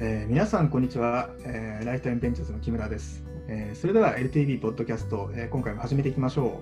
[0.00, 3.22] えー皆さん、こんにちは、えーライフタイムベンチャーズの木村です。
[3.48, 6.60] えーそれでは LTV ポッドキャスト、えー今回も始めていきましょ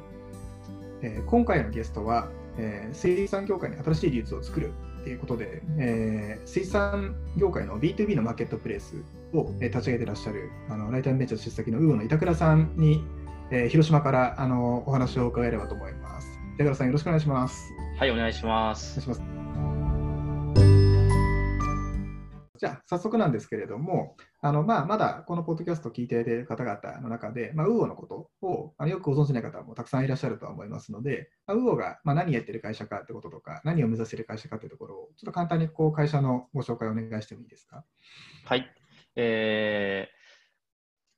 [1.02, 1.06] う。
[1.06, 4.72] えー今回のゲストは、えー水産業界に新しい流通を作る
[5.02, 8.96] ということで、えー水産業界の B2B のマーケットプレイス
[9.32, 13.02] を、えー立ち上げていらっしゃるあのライフタイムベンチャーズ出先の魚の板倉さんに、
[13.50, 16.26] えー広島からあのお話を伺えればと思います。
[16.56, 17.72] 板倉さん、よろしくお願いします。
[17.98, 19.00] はい、お願いしまおす。
[19.00, 19.41] 願いします。
[22.62, 37.84] じゃあ、早速なんですけれども、あのまあ、まだこのポッドキャストを聞いている方々の中で、まあ、ウーオのことをあのよくご存じない方もたくさんいらっしゃるとは思いますので、まあ、ウーオがまあ何やってる会社かってこととか、何を目指している会社かってところを、ちょっと簡単にこう会社のご紹介をお願いしてもいいですか？
[38.44, 38.72] はい。
[39.16, 40.21] えー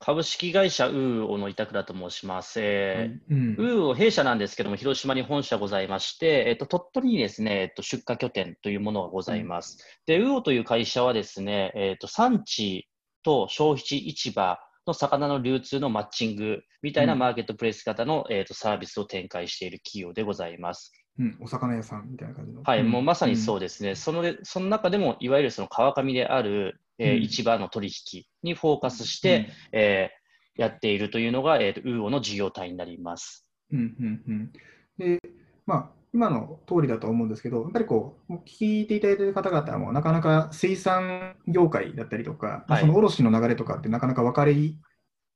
[0.04, 2.60] 株式会社ウーオの板倉と申します。
[2.60, 9.78] えうんーウーオ弊社なんですけども、広島に本社ございまして、えっと、鳥取にですね、えっと、出荷拠点というものがございます。
[10.04, 12.86] で、ウーオという会社はですね、えっと、産地
[13.22, 20.92] と消費地市場の魚の流通のマッチングみたいなうんマーケットプレイス型の、えっと、サービスを展開している企業でございます。
[21.18, 22.62] うん、お魚屋さんみたいな感じの。
[22.62, 23.94] はい、もうまさにそううですね。
[23.94, 29.22] そのでその中でも、いわゆるその川上である、えーうん市場の取引にフォーカスしん。
[29.22, 30.24] て、えー
[30.56, 33.44] やっているというのが、えーと、ウーオの事業体になります。
[33.72, 34.52] うんうんうん
[34.96, 35.18] で、
[35.66, 44.78] まあ、今の通りだと思うんですけど、やっぱりこう、聞いていただいている方々も、なかなか水産業界だったりとか、はいその卸の流れとかってなかなか分かり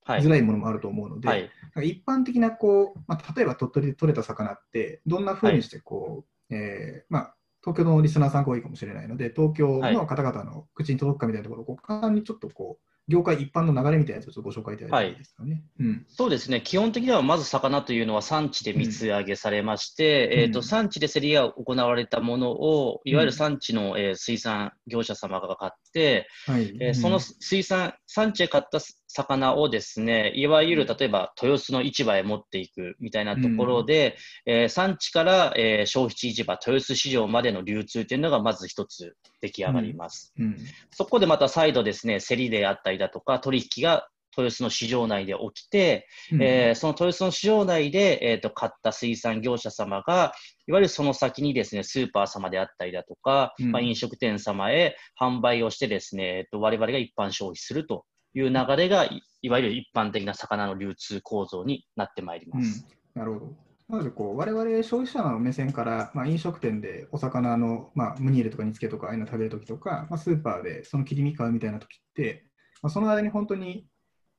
[0.04, 0.28] はいづ。
[0.28, 1.50] らいものもあると思うので、はい。
[1.82, 15.64] 一般的なこう、まあ、例えば鳥取で取れた魚って、どんな風にしてこう、えーまあ、東京のリスナーさんが多いかもしれないので、東京の方々の口に届くかみたいなところを、簡単にちょっとこう、業界一般の流れみたいなやつをちょっとご紹介いただいてですかね。
[15.80, 16.06] うん。
[16.08, 16.60] そうですね。
[16.60, 20.40] 基本的には、まず魚というのは産地で水揚げされまして、うん。
[20.40, 26.76] えっ、と、産地で競りが行われたものを、いわゆうんる産地の、えー水産業者様が買って、はい。
[26.80, 40.34] えーその水産、産地で買った魚をですね、いわゆる例えば豊洲の市場へ持っていくみたいなところで、えー産地から、えー消費地市場、豊洲市場までの流通というのがまず一つ出来上がります。
[40.38, 40.56] うん。
[40.90, 46.42] そこでまた再度ですね、競りであったりだとか、取引が豊洲の市場内で起きて、うん。
[46.42, 50.34] えーその豊洲の市場内で、えー、と買った水産業者様が、
[50.66, 53.72] いわゆるその先にですね、スーパー様であったりだとか、うん。
[53.72, 62.84] まあ、飲食店様へ販売をしてですね、えー、と我々が一般消費するという流れが、いいわゆる一般的な魚の流通構造になってまいります。
[63.14, 63.68] うん、なるほど。
[63.88, 72.44] まずこう、我々消費者の目線から、まあ、飲食店でお魚の、まあ、ムニエルとか煮付けとかああいうの食べるときとか、まあ、スーパーでその切り身買うみたいなときって、
[72.82, 73.86] まあ、その間に本当に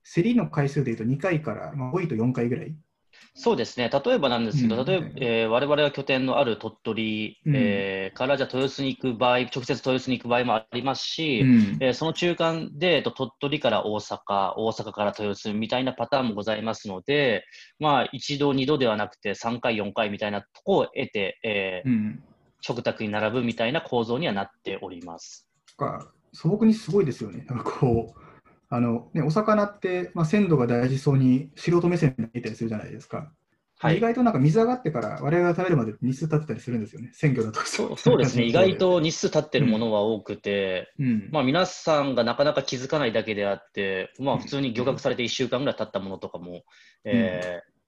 [0.03, 2.75] 競りの回数でいうと2回から、まあ、多いと4回ぐらい。
[3.41, 4.85] そうですね、例えばなんですけど、うん。
[4.85, 7.55] 例えば、えー我々が拠点のある鳥取、うん。
[7.55, 11.78] えーからじゃあ豊洲に行く場合、直接豊洲に行く場合もありますし、うん。
[11.79, 17.45] えーその中間で、えっと鳥取から大阪、大阪から豊洲みたいなパターンもございますので、
[17.79, 22.23] まあ、一度、二度ではなくて、3回、4回みたいなとこを得て、えーうん。
[22.59, 25.47] 食卓に並ぶみたいな構造にはなっております。
[25.78, 27.45] か素朴にすごいですよね。
[27.47, 28.28] なんかこう
[28.69, 33.31] あのね、お魚って、まあ、鮮度が大事そうに素人目線で見たりするじゃないですか。
[33.80, 33.97] はい。
[33.97, 37.62] 意外となんか水上がってから我々が食べるまで日数経ってたりするんですよね、鮮魚だと。
[37.62, 46.63] そうそうですね、意外と日数経ってるものは多くて、うん、まあ、皆さんがなかなか気づかないだけであって、まあ、普通に漁獲されて1週間ぐらい経ったものとかも、
[47.06, 47.79] えー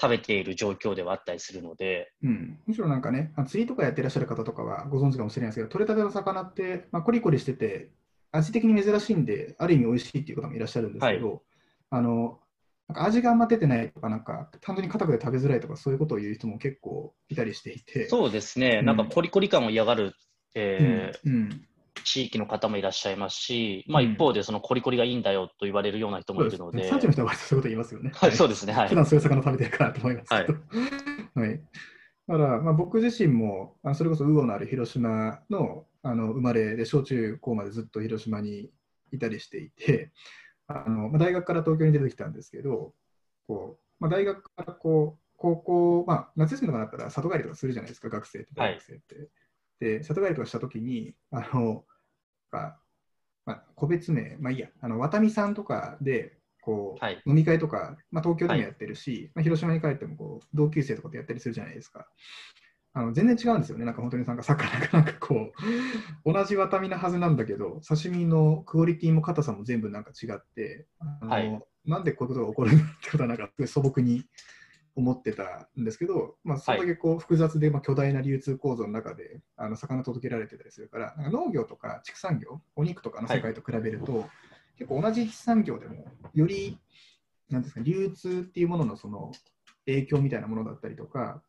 [0.00, 7.90] 食べている状況ではあったりするので、うん、むしろなんかね、あ釣りとかやってらっしゃる方とかはご存知かもしれないですけど、取れたての魚って、まあ、コリコリしてて、
[8.36, 11.42] 味的に珍しいんで、ある意味美味しいっていう方もいらっしゃるんですけど、
[11.90, 12.38] あの
[12.88, 18.86] なんか味があんま出てないとか、なんか単純に硬くて食べづらいとか、そういうことを言う人も結構いたりしていて、そうですね、うん。
[18.86, 20.14] なんかコリコリ感を嫌がる、
[20.54, 21.66] えーうんうん。
[22.02, 24.12] 地域の方もいらっしゃいますし、まあ、うん。
[24.12, 28.12] 一方でそのコリコリがいいんだよと言われるような人もいるので、産地の人は割とそういうこと言いますよね。
[28.14, 28.88] はい、そうですね、はい。
[28.88, 28.96] 普。
[28.96, 31.40] 段そういう魚食べてるからと思いますけど。
[31.40, 31.60] はい。
[32.26, 38.70] だから、まあ、僕自身も、あそれこそ魚のある広島のあの生まれで、小中高までずっと広島に
[39.12, 40.12] いたりしていて、
[40.66, 42.94] あのまあ、大学から東京に出てきたんですけど、
[43.46, 49.28] こうまあ、大学からこう高校、まあ、夏休みとかだったら里帰りとかするじゃないですか、学生って、はい大学生って。
[49.80, 51.84] で、里帰りとかしたときに、あの、
[52.50, 52.76] ま
[53.46, 57.22] あ、個別名、まあいいや、あの、渡美さんとかで、こう、はい。
[57.26, 62.06] 飲み会とか、まあ、東京でもやってるし、まあ、広島に帰ってもこう同級生とかでやったりするじゃないですか。
[62.96, 65.52] あの全然違うんですよね、なんか本当になんか魚がなんかこう、
[66.32, 71.64] 同じ渡美なはずなんだけど、刺身のクオリティも硬さも全部なんか違って、あのはい。
[71.84, 74.24] なんでこういうことが起こるんだってことは、なんか素朴に
[74.96, 84.28] 思ってたんですけど、まあ、それだけこう複雑で、まあ、巨大な流通構造の中であの魚届けられてたりするから、なんか農業とか畜産業、お肉とかの世界と比べると、
[84.78, 86.78] 結構同じ産業でも、より
[87.50, 89.32] なんですか流通っていうもののその
[89.86, 91.42] 影響みたいなものだったりとか、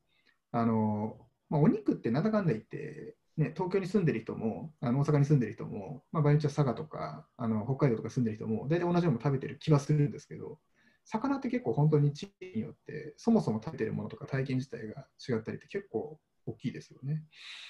[0.52, 1.18] あの
[1.50, 10.60] まあ、お肉ってなんだかんだ言って、ね、東京に住んでる人も、あの大阪に住んでる人も、まあ、場合によっては佐賀とかあの北海道とか住んでる人も、大体同じもの食べてる気はするんですけど、
[11.06, 17.24] 魚って結構本当に地域によって、そもそも食べてるものとか体験自体が違ったりって結構大きいですよね。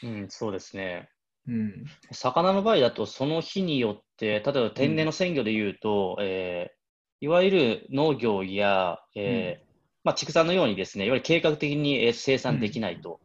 [0.04, 1.10] うん、そうですね。
[1.48, 1.86] うん。
[2.12, 6.76] 魚の場合だと、その日によって、例えば天然の鮮魚でいうと、えー
[7.22, 9.66] いわゆる農業や、えー
[10.04, 13.20] まあ、畜産のようにですね、いわゆる計画的にえー生産できないと。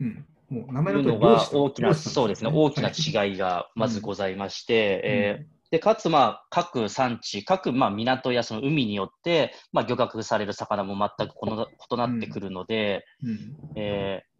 [0.00, 0.26] うん。
[0.50, 5.10] もう名前ののが大きな、そうですね、大きなはい違いがまずございまして、うん。
[5.10, 13.56] えーでかつ、まあ、各産地、各、まあ、港やその海によって、まあ、漁獲される魚も全くこの異なってくるので、うん。
[13.76, 14.35] えー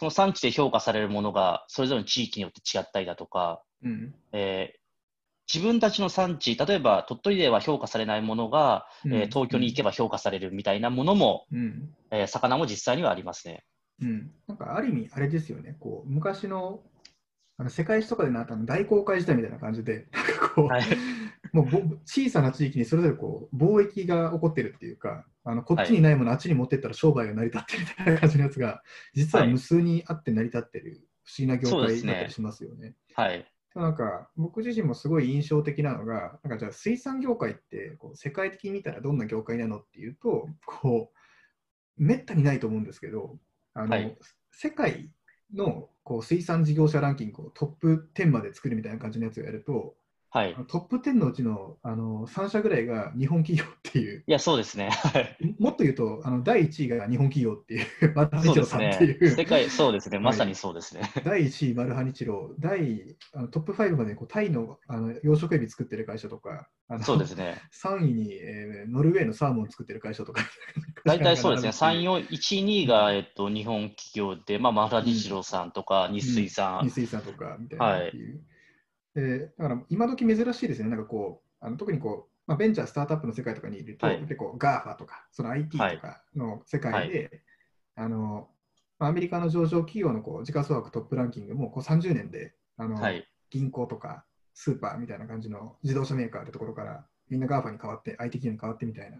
[0.00, 4.14] その産地で評価されるものがそれぞれの地域によって違ったりだとか、うん。
[4.32, 4.80] えー
[5.52, 9.14] 自分たちの産地、例えば鳥取では評価されないものが、うん。
[9.14, 11.90] えー東京に行けば評価されるみたいなものも、うん。
[12.12, 13.64] えー魚も実際にはありますね。
[14.00, 16.80] うん、なんかある意味、あれですよね、こう昔の
[17.60, 20.82] あの世界史とかでなったの大航海時代みたいな感じで、なんかこう、はい
[21.52, 28.82] もうぼ小さな地域にそれぞれこう貿易が起こってるっていうか、あのこっちにないもの、あっちに持ってったら商売が成り立ってるみたいな感じのやつが、
[29.14, 32.94] 実は無数にあって成り立ってる不思議な業界だったりしますよね。
[33.14, 33.44] はい。
[33.74, 43.38] なんか僕自身もすごい印象的なのが、なんかじゃあ水産業界ってこう世界的に見たらどんな業界なのっていうと、こうめったにないと思うんですけど、
[43.74, 44.16] あのはい
[44.52, 45.10] 世界
[45.54, 49.96] のこう水産事業者ランキングをトップ10まで作るみたいな感じのやつをやると、
[50.32, 50.54] はい。
[50.68, 54.90] トップ10のうちのあの3社ぐらいが日本企業っていう、いや、そうですね。
[54.90, 55.36] はい。
[55.58, 59.30] もっと言うとあの第1位が日本企業っていう、マルハニチロさんねっていう。。
[59.34, 60.20] 世界、そうですね。
[60.20, 61.02] まさにそうですね。
[61.24, 66.68] 第1位、マルハニチロ、第あのトップ5までこうタイのあの養殖エビ作ってる会社とか、
[67.02, 67.60] そうですね。
[67.82, 70.42] 3位に、えーノルウェーのサーモン作ってる会社とか、
[71.04, 71.70] 大体そうですね。
[71.70, 78.40] 3、四4、1、2が、えっと、日本企業で、まあ、マハラニチロさんとか、日水さん日、水産とかみたいなっていう。
[79.14, 84.26] でだから今時珍しいですね、なんかこう、あの特にこう、まあ、ベンチャー、スタートアップの世界とかにいると、はい。
[84.26, 87.42] でこう GAFA とか、その IT とかの世界で、
[87.96, 88.48] あの
[88.98, 93.26] まあアメリカの上場企業のこう時価総額トップランキングもこう30年であの、はい。
[93.50, 94.24] 銀行とか
[94.54, 99.18] スーパーみたいな感じの自動車メーカーってところからみんな GAFA に変わって IT 企業に変わってみたいな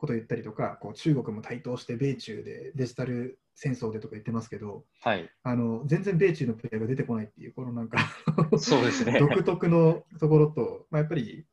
[0.00, 5.30] ことを言ったりとかこう中国も台頭して米中でデジタル戦争でとか言ってますけどはい。
[5.42, 7.98] あの全然米中のプレイヤーが出てこないっていうこのなんか
[8.58, 9.18] そうですね。
[9.20, 11.46] 独特のところと、まあ、やっぱり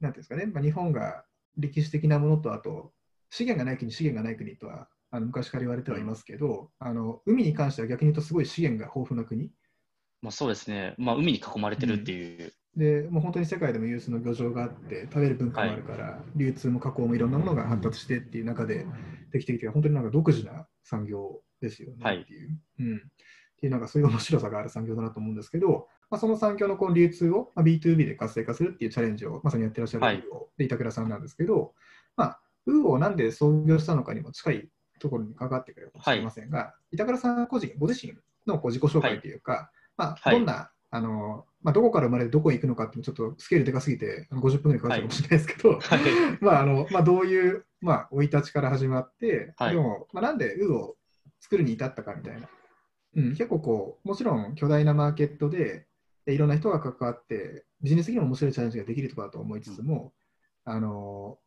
[0.00, 1.24] なんていうんですかね、まあ、日本が
[1.56, 2.92] 歴史的なものとあと
[3.30, 9.52] 資源がない国資源がない国とはあの昔から言われてはいますけど、あの海に関しては逆に言うとすごい資源が豊富な国
[10.22, 10.94] まあ、そうですね。
[10.96, 12.52] まあ、海に囲まれてるっていう。
[12.76, 18.86] でもう本当に世界でも有数の漁場があって食べる文化もあるから、流通も加工もいろんなものが発達してっていう中で
[19.32, 22.22] できてきて本当になんか独自な産業ですよねはい。
[22.22, 22.50] っていう、
[22.80, 23.00] うん、っ
[23.58, 30.22] ていうなんかそういう面白さがある産業だなと思うんですけど、まあ、その産業のこう流通を、まあ、B2B で活性化するっていうチャレンジをまさにやってらっしゃるはい。
[30.58, 31.74] で板倉さんなんですけど、
[32.16, 34.68] まあ、ウーオをなんで創業したのかにも近い
[35.00, 38.14] ところに関わってくれるかもしれませんが、板倉さん個人ご自身
[38.46, 40.34] のこう自己紹介というか、まあ、はい。
[40.36, 46.00] どんなあのまあ、どこから生まれてどこへ行くのかってちょっとスケールでかすぎてあの50分ぐらいかかっちゃうかもしれないですけど、はい。
[46.44, 49.74] まああのまあ、どういうまあ生い立ちから始まって、はい。
[49.74, 50.96] でも、まあ、なんでウーを
[51.40, 52.50] 作るに至ったかみたいな、
[53.16, 55.86] うん、結構こうもちろん巨大なマーケットで
[56.26, 60.12] でいろんな人が関わってビジネス的にも面白いチャレンジができるところだと思いつつも、
[60.66, 61.38] あの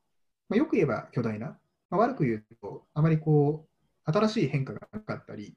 [0.49, 1.59] まあ、よく言えば巨大な、
[1.91, 3.67] まあ、悪く言うとあまりこ
[4.07, 5.55] う新しい変化がなかったり、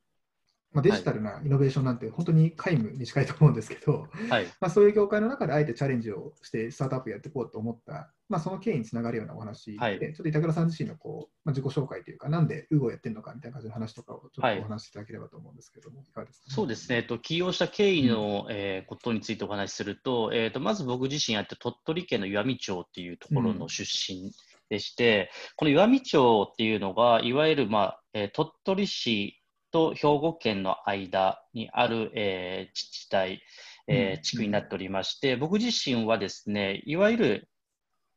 [0.73, 4.47] まあ、デジタルなイノベーションなんて本当に皆無に近いと思うんですけど、はい。
[4.61, 9.99] まあ、そういう業界の中であえてチャレンジをしてスタートアップやっていこうと思った、まあ、その経緯につながるようなお話で、はい。
[9.99, 14.61] ちょっと板倉さん自身のこう、まあ、自己紹介というか、なんで UGO をやってるのかみたいな感じの話とかをちょっとはい。
[14.61, 24.33] お話しいただければと思うんですけども、いかがですか、そうですね、えっと、起業した経緯の、えーことについてお話しすると、えっと、まず僕自身やって鳥取県の岩美町っていうところの出身
[24.69, 29.40] でして、この岩美町っていうのが、いわゆる、まあえー鳥取市
[29.71, 33.43] と兵庫県の間にある、えー自治体、
[33.89, 34.23] えーうん。
[34.23, 37.49] 地区になっておりまして、僕自身はですね、いわゆる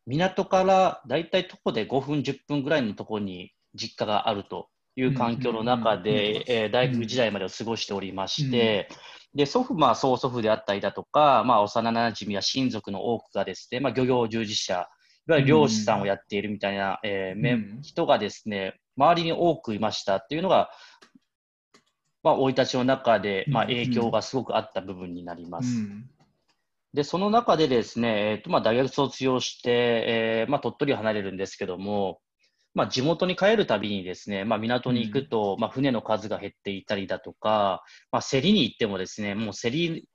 [0.05, 8.89] 港からだいたい徒歩で5分、10分ぐらいのところに実家があるという環境の中で、えー大学時代までを過ごしておりまして、
[9.33, 14.87] で祖父、まあ、曽祖父であったりだとか、まあ、幼なじみや親族の多くがですね、まあ、漁業従事者、
[15.27, 20.69] いわゆる漁師さんをやっているみたいな、えー人がですね、周りに多くいましたっていうのが、
[22.23, 25.77] まあ、生い立ちの中で、まあ、影響がすごくあった部分になります。
[25.77, 26.09] うん。
[26.93, 32.19] で、その中でですね、えっとまあ、大学卒業して、えーまあ、鳥取を離れるんですけども、
[32.73, 40.07] まあ、地元に帰るたびにですね、まあ、港に行くと、まあ、船の数が減っていたりだとか、まあ、競りに行ってもですね、もう競り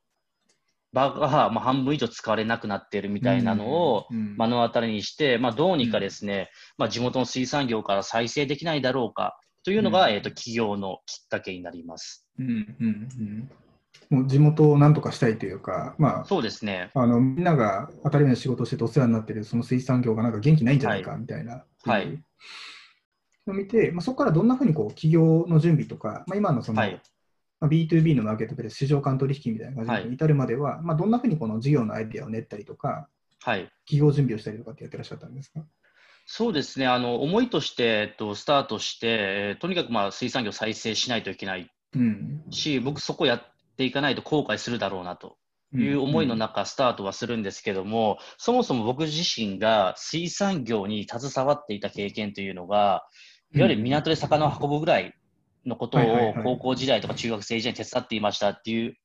[0.92, 9.38] 場がまあ半分以上使われなくなっているみたいなのをうん目の当たりにして、まあ、どうにかですね、まあ、地元の水産業から再生できないだろうか
[9.68, 12.26] というのが、うんえっと企業のきっかけになります。
[12.38, 13.50] うんうんうん
[14.10, 16.90] もう地元をなんとかしたいというか、まあ、そうですね。
[16.94, 22.18] あのみんなが当たり前の仕事をしててお世話になってるその水産業がなんか元気ないんじゃないかみたいな、はい
[23.46, 27.00] のを見て、まあ、そこからどんなふうにこう企業の準備とか、まあ、今のその、はい。
[27.60, 33.08] まあ、B2B のマーケットプレイス、市場間取引みたいな感じに至るまでは、まあ、どんなふうにこの事業のアイデアを練ったりとか、
[33.40, 33.68] はい。
[33.86, 35.60] 企業準備をしたりとかってやってらっしゃったんですか？
[36.30, 36.86] そうですね。
[36.86, 41.70] あの、思いとして、えっと、スタートして、えーとにかくまあ水産業を再生しないといけない。
[41.94, 42.44] うん。
[42.50, 43.42] し、僕そこやっ
[43.78, 45.38] ていかないと後悔するだろうなと。
[45.74, 53.06] いう思いの中、スタートはするんですけども、そもそも僕自身が水産業に携わっていた経験というのが、
[53.54, 55.14] いわゆる港で魚を運ぶぐらい
[55.64, 58.96] のことを高校時代とか中学生時代に手伝っていましたっていう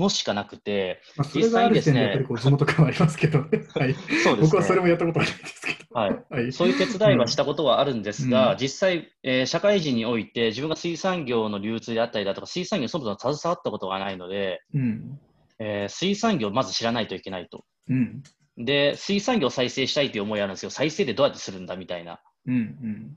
[0.00, 3.48] のしかなくて、まあ、それがある時点でやっぱりこう地元感はありますけどね。
[3.74, 4.82] はい、そうです僕はそれね。
[4.82, 5.78] もやったことないんですけど。
[5.92, 6.24] はい。
[6.30, 6.52] はい。
[6.52, 15.18] そういう手伝いはしたことはあるんですが、うん実際、えー社会人において自分が水産業の流通であったりだとか、水産業にそもそも携わったことがないので、うん。
[15.58, 17.64] えー水産業をまず知らないといけないと。
[17.88, 18.22] うん。
[18.56, 20.70] で、水産業を再生したいという思いあるんですよ。
[20.70, 22.20] 再生でどうやってするんだみたいな。
[22.46, 22.54] うん。
[22.54, 23.16] うん。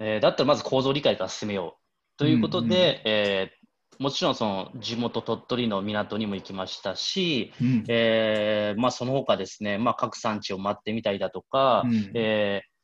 [0.00, 2.18] えーだったらまず構造理解から進めよう。
[2.18, 2.66] ということで、
[3.04, 3.65] うんうんえー
[3.98, 7.84] もちろんその地元鳥取の港にも行きましたし、うん。
[7.88, 12.76] えーまあ、その他ですね、まあ、各産地を回ってみたりだとか、うんえー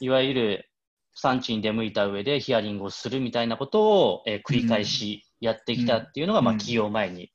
[0.00, 0.68] いわゆる
[1.14, 7.30] 産地に出向いた上でヒアリングをするみたいなことを、えー繰り返しやってきたっていうのが、まあ、うん起業前に。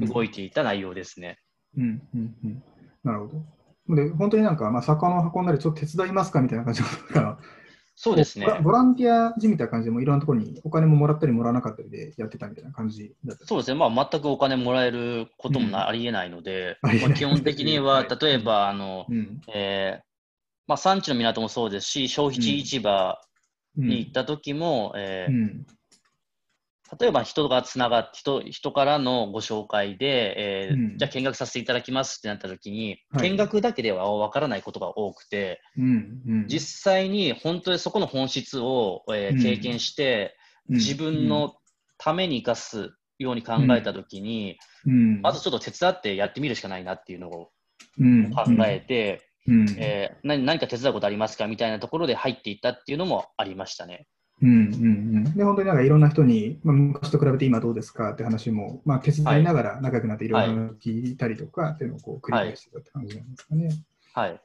[0.00, 1.38] 動いていた内容ですね。
[1.76, 2.02] うん。
[2.14, 2.34] うん。
[2.44, 2.62] うん。
[3.02, 3.42] なるほ
[3.88, 3.96] ど。
[3.96, 7.38] で、本当になんか、まあ、魚を運んだり、ちょっと手伝いますかみたいな感じのことが、
[7.98, 8.70] そうですねボ。
[8.70, 13.46] ランティアじみた感じでもいろんなところにお金ももらったりもらわなかったりでやってたみたいな感じだった。
[13.46, 19.40] そうですね、まあ、全くお金もらえることもな、うんありえないので、ありえないまあ、基本的には、はい例えば、あの、うん。
[19.48, 20.06] えー
[20.66, 23.18] まあ、産地の港もそうですし、消費地市場
[23.78, 25.66] うんに行った時も、えーうん。
[26.98, 36.20] 例えば人がつながって人、人からのご紹介で、えーうんじゃあ見学させていただきますってなった時に、はい見学だけでは分からないことが多くて、うん。
[36.26, 36.46] うん。
[36.48, 40.36] 実際に本当にそこの本質を、えーうん経験して、
[40.68, 41.54] うん自分、の
[41.98, 45.20] ために生かすように考えた時に、うん。
[45.22, 47.50] まずちょっと手伝ってやってみるしかないなっていうのを
[47.98, 54.06] うん、考えて、うん、えー何何か手伝うことありますかみたいなところで入っていったっていうのもありましたね。
[54.42, 54.58] うんうんう
[55.30, 63.70] ん、で本当になんかいろんな人に、まあ、昔と比べて今どうですかって話も、まあ、手伝いながら仲良くなっていろいろ聞いたりとかっていうのをこう繰り返してたって感じなんですかね。
[64.12, 64.40] はい。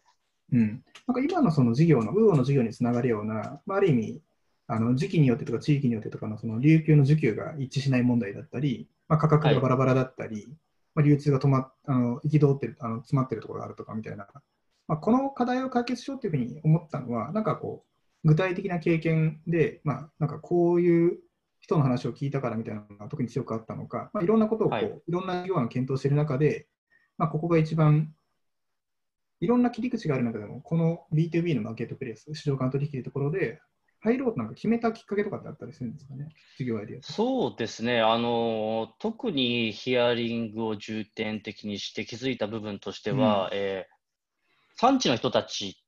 [0.54, 4.22] うん、なんか今のその事業の、ウーオの事業につながるような、まあ、ある意味、
[4.68, 10.48] あの時期によってとか地域によってとかのその琉球の需給が一致しない問題だったり、まあ、価格がバラバラだったり、
[10.96, 14.28] まあ、流通が止まっあの憤ってるあの詰まってるところがあるとかみたいな、
[14.88, 17.91] まあ、この課題を解決しようというふうに思ったのは、なんかこう、
[18.24, 21.20] 具体的な経験で、まあ、なんかこういう
[21.60, 26.68] 人の話を聞いたからみたいなのが特に強くあったのか、まあ、いろんなことをこう、はいい、ろんな事業案を検討している中で、
[27.18, 28.14] まあ、ここが一番
[29.40, 33.60] いろんな切り口がある中でも、この B2B のマーケットプレイス、市場間取引というところで、
[34.04, 37.00] 入ろうとなんか決めたきっかけとかってあったりするんですかね、事業アイデア。
[37.02, 38.02] そうですね。
[38.02, 44.02] あの、特にヒアリングを重点的にして気づいた部分としては、えー
[44.78, 45.81] 産地の人たち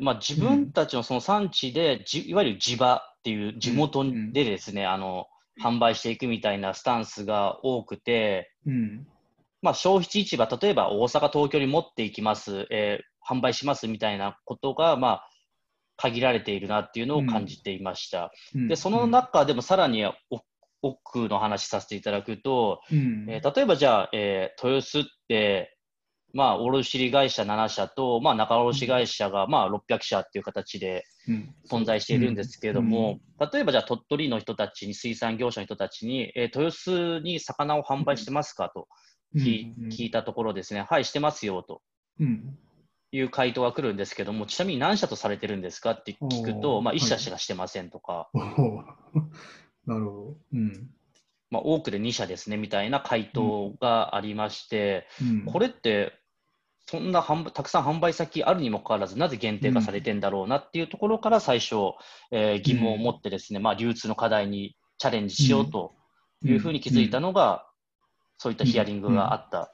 [0.00, 5.26] まあ、自分たちのその産地で、じいわゆる地場っていう地元でですね、あの、
[5.62, 9.06] 販売していくみたいなスタンスが多くて、うん。
[9.62, 15.28] まあ、消費地市場、例えば大阪、東京に持っていきます、えー販売しますみたいなことが、まあ、
[15.96, 18.30] 限られているなっていうのを感じていました。
[18.54, 18.68] うん。
[18.68, 20.14] で、その、中でもさらにお
[20.82, 23.26] 奥の話させていただくと、うん。
[23.28, 25.75] えー例えばじゃあ、えー豊洲って、
[26.36, 31.54] まあ、卸売会社7社と、まあ、仲卸会社が、まあ、600社っていう形でうん。
[31.68, 33.18] 存在しているんですけれども、
[33.52, 38.86] 例えばじゃあ鳥取の人たちに、水産業者の人たちに、えー豊洲に魚を販売してますかと
[39.34, 41.82] 聞,、いたところですね、はい、してますよと。
[42.20, 42.56] うん。
[43.12, 47.00] いう回答が来るんですけども、ちなみに何社とされてるんですかって聞くと、まあ、1おー。
[47.00, 48.30] はい社しかしてませんとか、
[49.86, 50.36] なるほど。
[50.52, 50.90] うん。
[51.50, 55.44] まあ、多くで2社ですねみたいな回答がありまして、うん。
[55.44, 56.12] これって
[56.88, 61.74] そんなたくさん販売先あるにもかかわらず、なぜ限定化されてんだろうなっていうところから最初、
[62.30, 65.92] えー疑問を持ってですね、まあ、流通の課題にチャレンジしようと
[66.44, 67.66] いうふうに気づいたのが、
[68.38, 69.72] そういったヒアリングがあった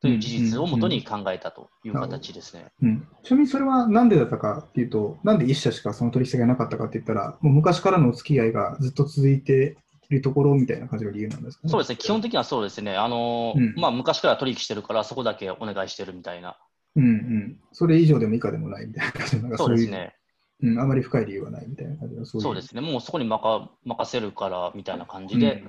[0.00, 2.66] という事実をもとに考えたという形ですね。
[2.82, 11.70] うん、ちなみにそれはなんでだったかっていうと、なんで一社しかその取引先がなかったかって言ったら、もう昔からのお付き合いがずっと続いているところみたいな感じの理由なんですかね。
[11.70, 13.74] そうですね、基本的にはそうですね、あのーうん。
[13.76, 16.56] まあ、昔から取引してるから、そこだけお願いしてるみたいな、
[16.96, 17.60] うんうん。
[17.72, 19.76] それ以上でも以下でもないみたいな感じの、そそうう。
[19.76, 20.14] いう、ですね、
[20.62, 22.42] うん、あまり深い理由はないみたいな感じの、そういう。
[22.42, 25.64] そうですね、もうそこに任任せるからみたいな感じで、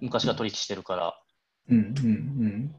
[0.00, 1.14] 昔から取引してるから、
[1.70, 2.10] うんうんう
[2.46, 2.74] ん。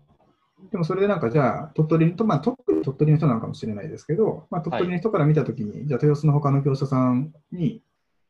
[0.71, 7.81] でもそれでなんかじゃあ、鳥取と、まあ、鳥取鳥取の人なのかもしれないですけど、まあ、鳥取の人から見たときに、じゃあ、豊洲の他の業者さんに、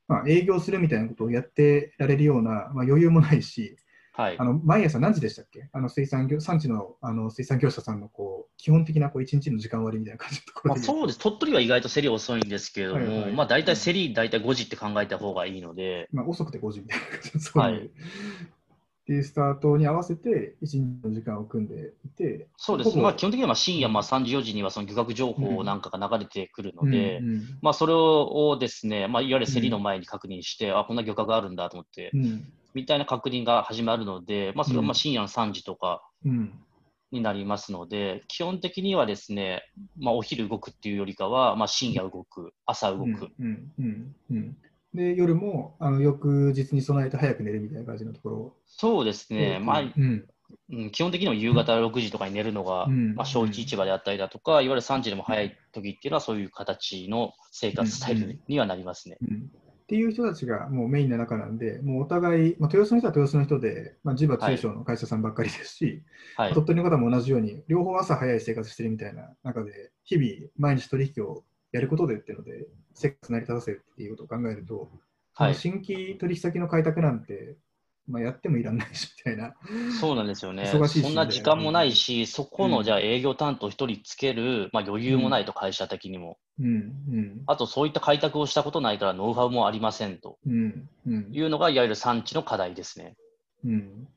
[0.10, 3.78] まあ、営業するみたいなことをやってられるような、まあ、余裕もないし、
[4.12, 4.36] はい。
[4.38, 5.70] あ、の毎朝何時でしたっけ？
[5.72, 13.32] あの水産業産地のあの水産業者さんのこう基本的なこう1日の時間割みたいな感じのところまあ、で、そうです、鳥取は意外と競り遅いんですけれども、はいはい。
[13.34, 17.90] まあ、大体競り、大体5時って考えた方がいいので、まあ、遅くて5時みたいな感じのそういう、はい
[19.10, 27.58] っていうスタートに合わせて1日の時間を組んでいて、そうです、ほぼまあ、基本的にはまあ深夜まあ3時、4時にはその漁獲情報なんかが流れてくるので、うんうん。
[27.64, 32.54] まあ、それをですね、まあ、いわゆる競りの前に確認して、あこんな漁獲あるんだと思って、うん。
[32.76, 36.54] みたいな確認が始まるので、まあ、それはまあ深夜の3時とかうん。
[37.12, 39.64] になりますので、基本的にはですね、
[39.98, 44.58] まあ、お昼動くっていうよりかは、まあ、深夜動く、朝動く、うんうんうんうん
[44.94, 48.56] で夜もあの翌日に備えて早く寝るみたいな感じのところ。
[48.66, 50.26] そうですね、まあうん。
[50.72, 53.16] うん、基本的には夕方6時とかに寝るのが、うん。
[53.16, 59.18] まあ、小一市場であったりだとか、いわゆる3時でも早い時っていうのは、そういう形の生活スタイルにはなりますね。
[59.22, 59.52] うん。
[59.82, 66.04] っていう人たちがもうメインの中なんで、もうお互い、まあ、豊洲の人は豊洲の人で、まあ、地場中小の会社さんばっかりですし、
[66.38, 74.90] はい、鳥取の方も同じように、両方朝早い生活してるみたいな中で、日々毎日取引をやることでっていうので、生活成り立たせるっていうことを考えると、
[75.34, 77.56] はい新規取引先の開拓なんて、
[78.10, 79.54] まあ、やってもいらんないしみたいな。
[80.02, 80.64] そうなんですよね。
[80.64, 86.38] 忙しいしそんな時間もないし、そこうんのじゃあ営業担当1人つける、まあ、余裕もないと、会社的にも。
[86.60, 93.16] うんうんあと、そういった開拓をしたことないから、ノウハウもありませんとうんうんいうのが、いわゆる産地の課題ですね。
[93.64, 94.08] うん、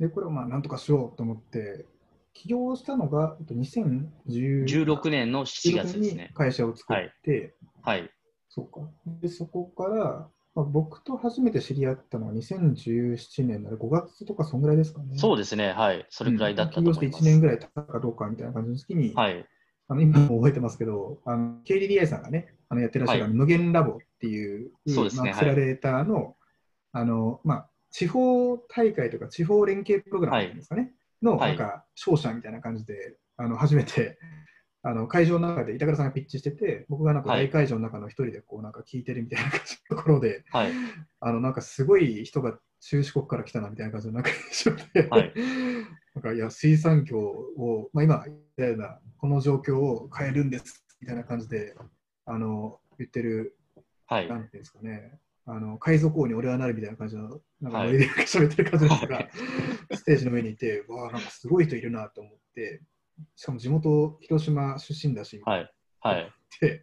[0.00, 1.86] で、これをまあなんとかしようと思って、
[2.34, 6.30] 起業したのがえっと2016 16年の7月ですにね。
[6.34, 8.10] 会社を作って、はい。
[8.48, 8.88] そうか。
[9.20, 15.16] で、そこから、まあ、僕と初めて知り合ったのは2017年の5月とか、そんぐらいですかね。
[15.16, 15.72] そうですね。
[15.72, 16.06] はい。
[16.10, 17.24] それくらいだったと思い起業して1ます。
[17.24, 19.46] 年ぐらい経ったかどうかみたいな感じの時に、はい。
[19.88, 26.36] あの今も覚えてますけど、あの KDDI さんがね、あのやってらっしゃる、はい無限ラボっていう、そうですねまあ、アクセラレーターの、
[26.92, 30.92] あの、まあ、地方大会とか地方連携プログラムですかね、
[31.22, 34.18] の、はないんか、商社みたいな感じで、あの、初めて、
[34.82, 40.72] あの、会場の中で板倉さんがピッチしてて、僕がなんかはい大会場の中の一人でこう、なんか聞いてるみたいな感じのところで、はい。
[41.20, 45.32] あの、なんかすごい人が中四国から来たなみたいな感じのなんか印象で、はい
[46.14, 51.74] なんかいや水産業を、まあ、今言ったようなこの状況を変えるんですみたいな感じで
[52.26, 53.56] あの言ってる、
[54.06, 54.28] はい。
[54.28, 55.18] なんていうんですかね、
[55.54, 59.30] あの海賊王に俺はなるみたいな感じの、なんかはいノリで喋ってる感じの人が、はい
[59.94, 62.80] ステージの上にいて、わあ、なんかすごい人いるなと思って、
[63.36, 65.72] しかも地元、広島出身だし、はい。
[66.00, 66.32] はい。
[66.60, 66.82] で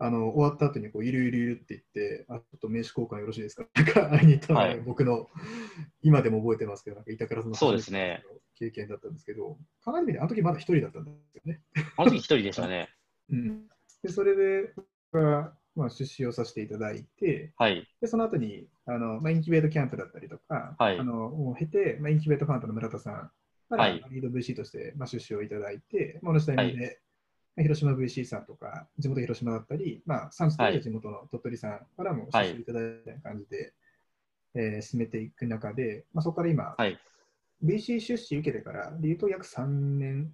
[0.00, 3.66] あの終わった後にこういるいるいるって言って、あちょっと名刺交換よろしいですか？
[3.74, 5.28] なんか会いに行ったのが、はい僕の
[6.02, 8.22] 今でも覚えてますけど、なんか板倉さんのそうですね
[8.54, 11.62] 経験だったんですけど、考えてみて、あの時まだ一人だったんですよね。
[11.96, 12.90] あの時一人でしたね。
[13.30, 13.66] うん、
[14.02, 14.72] でそれで、
[15.78, 17.86] まあ出資をさせていただいて、はい。
[18.00, 23.14] でその後にあの、まあ、インキュベートキャンプだったりとか、はいあのもう経て、まあ、インキュベートファンドの村田さん
[23.68, 27.00] から、はいリード VC として、まあ、出資をいただいて、まあ、同じタイミングで、
[27.56, 33.72] まあ広島 VC さんとか、地元広島だったり、まあ、産地とはい地元の鳥取さんからもはい出資をいただいたみたいな感じで、
[34.54, 36.98] えー進めていく中で、まあ、そこから今、はい。
[37.64, 40.32] VC 出資受けてからで言うと約3年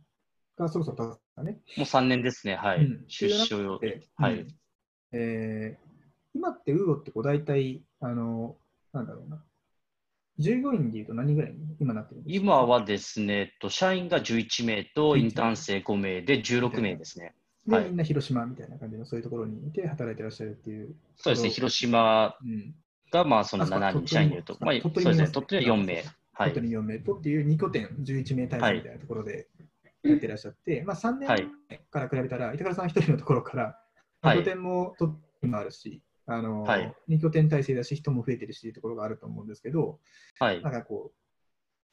[0.59, 1.59] がそろそろ経ったね。
[1.77, 2.57] もう3年ですね。
[2.57, 2.79] はい。
[2.79, 3.79] うん出資を。
[3.79, 4.55] ではいうん
[5.15, 5.85] えー
[6.37, 8.57] 今ってウーロってこう大体、あの、
[8.93, 9.41] なんだろうな、
[10.41, 12.43] 従業員で言うと何人ぐらいに今なってるんですか？
[12.45, 17.37] 今はですね、えっと社員が11名とインターン生5名で16名ですね。
[17.69, 20.97] で、はいみんな広島みたいな感じのそういうところにいて働いてらっしゃるっていう。
[21.15, 22.75] そうですね、広島うん。
[23.13, 25.95] がまあそのあそうか7人、社員でいうと、まあ、鳥取そうですね、鳥取は4名。
[25.95, 26.05] はい。
[26.35, 29.47] 本当に4名とっていう2拠点、11名体制みたいなところで
[30.03, 33.75] やってらっしゃって、まあ3年はい前から比べたら、板倉さん1人のところから、はい
[34.33, 39.99] 拠点もとってもあるし、あのはい2拠点体制だし、人も増えてるしっていうところがあると思うんですけど、
[40.39, 40.71] はいな。
[40.71, 41.13] んかこ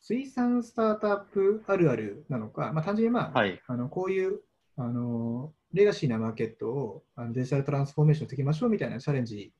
[0.01, 3.61] 水産スタートアップあるあるなのか、まあ、単純に、まあはい。
[3.67, 4.41] あのこういう
[4.77, 9.53] あのレガシーなマーケットをあのデジタルトランスフォーメーションしていきましょうみたいなチャレンジ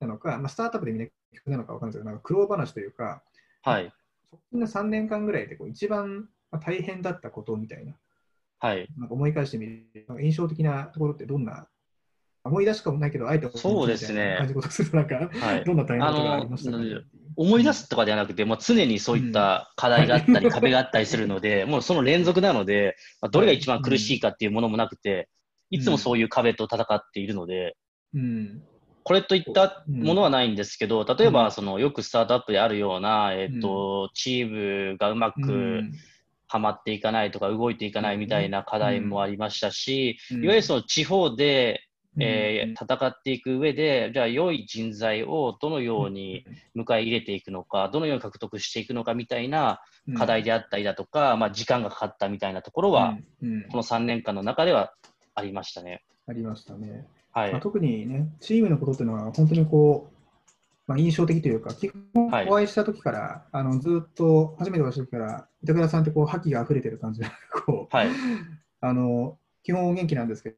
[0.00, 1.08] なのか、まあ、スタートアップでみんな
[1.46, 3.22] なのか分かんないですけど、なんか苦労話というか、
[3.62, 3.92] はい。
[4.32, 7.94] 直近の3年間ぐらいでこう一番まあ大変だったことみたいな、
[8.58, 8.88] はい。
[8.96, 9.86] なんか思い返してみる、
[10.20, 11.68] 印象的なところってどんな、
[12.48, 14.36] 思い出しかもないけど、あえてそうですね。
[14.38, 15.64] 感じることすると、なんか、はい。
[15.64, 17.00] どんな大変なことがありましたか、ねあの
[17.36, 25.28] 思い出すとかではなくて、もう常にそういった課題があったり、壁があったりするので、 もうその連続なので、まあどれが一番苦しいかっていうものもなくて、
[25.70, 25.78] い。
[25.78, 27.76] つもそういう壁と戦っているので、
[28.12, 28.62] うん。
[29.04, 35.92] これといったものはないんですけど、例えば、そのよくスタートアップであるような、えっと、チームがうまうくん。
[36.48, 40.44] はまっていかないとか、動いていかないみたいな課題もありましたし、うん。
[40.44, 41.87] いわゆるその地方で、
[42.20, 46.44] えうんー戦っていく上で、じゃあ良い人材をどのように
[46.76, 49.80] 迎え入れていくのか、どのように獲得していくのかみたいな
[50.16, 54.94] 課題であったりだとか、まあ、時間がかかったみたいなところは、うんうんこの3年間の中では
[55.34, 56.02] ありましたね。
[56.26, 57.06] ありましたね。
[57.32, 57.60] はいまあ、。
[57.60, 60.18] 特にね、チームのことっていうのは本当にこう、
[60.86, 67.26] まあ、印象的というか、基本はいお会いした時から、あのずっと初めてお会いした時から、板倉さんってこう覇気が溢れてる感じで、
[67.66, 68.08] こうはい。
[68.80, 70.56] あの基本元気なんですけど、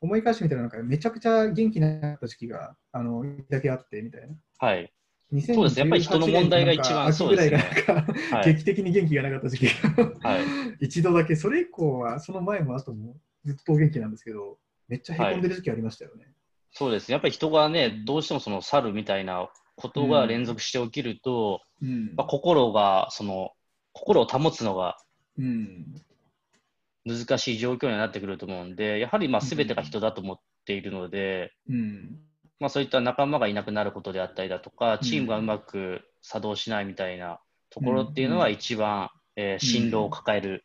[0.00, 4.34] 思い返してみたら、なんかめちゃくちゃ元気になった時期があのだけあってみたいな。
[4.58, 4.92] はい。
[5.32, 8.46] 2018そうですねやっぱり人の問題が一番そうですなんかはい。
[8.46, 10.40] 劇的に元気がなかった時期がはい。
[10.80, 14.58] 一度だけ、それ以降は、その前も後もずっと元気なんですけど、
[14.88, 16.32] めっちゃへこんでる時期ありましたよね。
[16.72, 17.12] そうですね。
[17.12, 23.50] やっぱり人がね、どうしてもその猿みたいなことが連続して起きると、うんまあ、心が、その、
[23.92, 24.96] 心を保つのが
[25.38, 25.94] うん
[27.06, 32.18] 難しい状況にはなってくると思うんで、やはりまあ全てが人だと思っているので、うん。
[32.58, 34.98] まあ、そういった仲間がいなくなることであったりだとか、うん。
[35.00, 40.64] チームがうまく作動しないみたいなところっていうのはうん一番、えー進路を抱える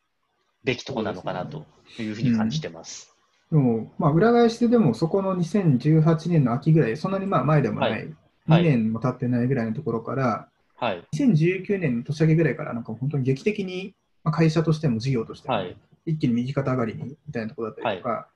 [0.64, 1.64] べきところなのかなと
[1.98, 3.16] いうふうに感じてます。
[3.50, 8.08] でも、まあ、裏返してでも、そこの2018年の秋ぐらい、そんなにまあ前でもない、はい。
[8.48, 11.04] 2年も経ってないぐらいのところから、はい。
[11.14, 13.94] 2019年の年明けぐらいから、なんか本当に劇的に、
[14.24, 15.76] まあ、会社としても事業としても、はい。
[16.06, 18.28] 一気に右肩上がりにみたいなところだったりとか、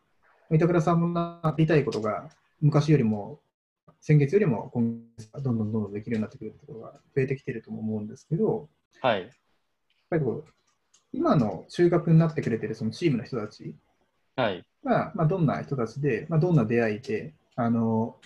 [0.51, 2.29] 板倉さんもなっていたいことが、
[2.61, 3.41] 昔よりも、
[4.01, 8.69] 先月よりも今月はどんどんどんどんできるようになってくるところが増えてきてるとも思うんですけど、
[9.01, 9.23] はい。
[9.23, 9.31] やっ
[10.11, 10.53] ぱりこう
[11.13, 13.77] 今の中核になってくれてるそのチームの人たち
[14.37, 14.65] はい。
[14.85, 18.17] が、まあ、どんな人たちで、まあ、どんな出会いで、あの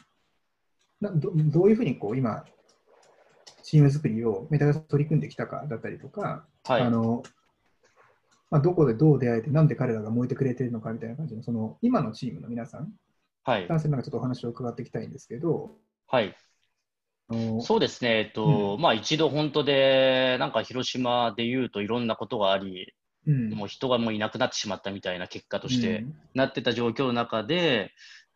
[1.01, 2.45] などどういうふうにこう今、
[3.63, 6.83] チーム作りをメタバース取り組んできたかだったりとか、はい。
[6.83, 7.23] あの
[8.55, 12.93] まあ、どこでどう出会えて、なんで彼らが燃えてくれてるのかみたいな感じの、その今のチームの皆さん、
[13.43, 13.67] はい。
[13.67, 15.73] 男性なんかちょっとお話を伺っていきたいんですけど、
[16.07, 16.37] はい。
[17.63, 18.19] そうですね。
[18.19, 22.95] えっと、まあ一度本当で、なんか広島で言うといろんなことがあり、
[23.27, 27.91] うんもう人がもういなくなってしまったみたいな結果として、うんなってた状況の中で、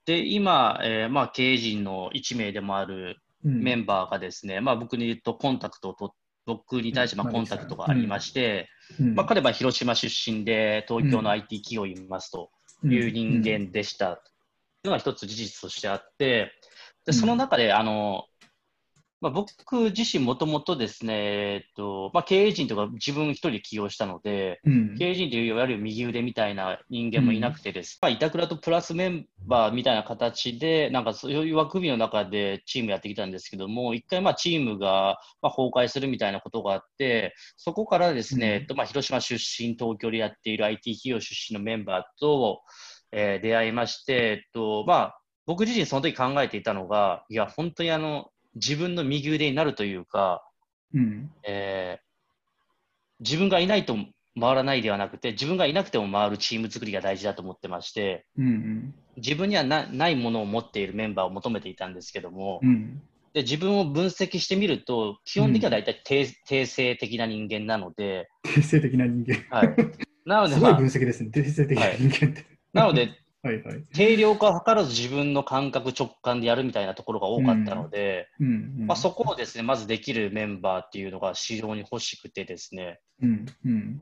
[0.05, 6.13] で、今、えーまあ、経営陣の1名でもあるうんメンバーがですね、まあ、僕に言うとコンタクトをと、
[6.49, 9.15] 僕に対してまあうんコンタクトがありまして、うん。
[9.15, 12.51] まあ、彼は広島出身で、東京の IT 企業にいますと
[12.85, 14.17] いう人間でした。
[14.17, 14.25] とい
[14.85, 16.53] うのが一つ事実としてあって、
[17.05, 18.25] でその中で、あの、
[19.21, 19.51] まあ、僕
[19.91, 21.15] 自身もともとですね、
[21.55, 24.97] えっとまあ、経営陣とか自分一人で起用したので、うん。
[24.97, 38.53] 経営陣といういわゆる右腕みたいな人間もいなくてです、まあ、板倉とプラスメンバーみたいな形で、なんかそういう枠組みの中でチームやってきたんですけども、一回まあチームがまあ崩壊するみたいなことがあって、そこからですね、うん。
[38.53, 42.63] えっとまあ、広島出身、東京でやっている IT 企業出身のメンバーと、
[43.11, 50.45] えー出会いまして、えっとまあ、僕自身その時考えていたのが、いや、本当にあの自分の右腕になるというか、
[50.95, 51.31] うん。
[51.47, 52.09] えー
[53.21, 53.97] 自分がいないと
[54.41, 63.03] 回らないではなくて、自分がいなくても回るチーム作りが大事だと思ってまして、うん自分にはなないものを持っているメンバーを求めていたんですけども、うん。
[63.35, 69.57] で自分を分析してみると、基本的には大体定,、定性的な人間なので、定性的な人間。
[69.57, 69.75] はい、
[70.25, 72.47] なので、 すごいまあ分析ですね、定性的な人間って。
[72.73, 73.11] なので、
[73.43, 73.83] はいはい。
[73.95, 78.47] 定量化を図らず自分の感覚直感でやるみたいなところが多かったので、うん。
[78.81, 78.87] うん。
[78.87, 83.47] まあ、そこをですね、まずできるメンバーっていうのが非常に欲しくてですね、うん。
[83.65, 84.01] うん。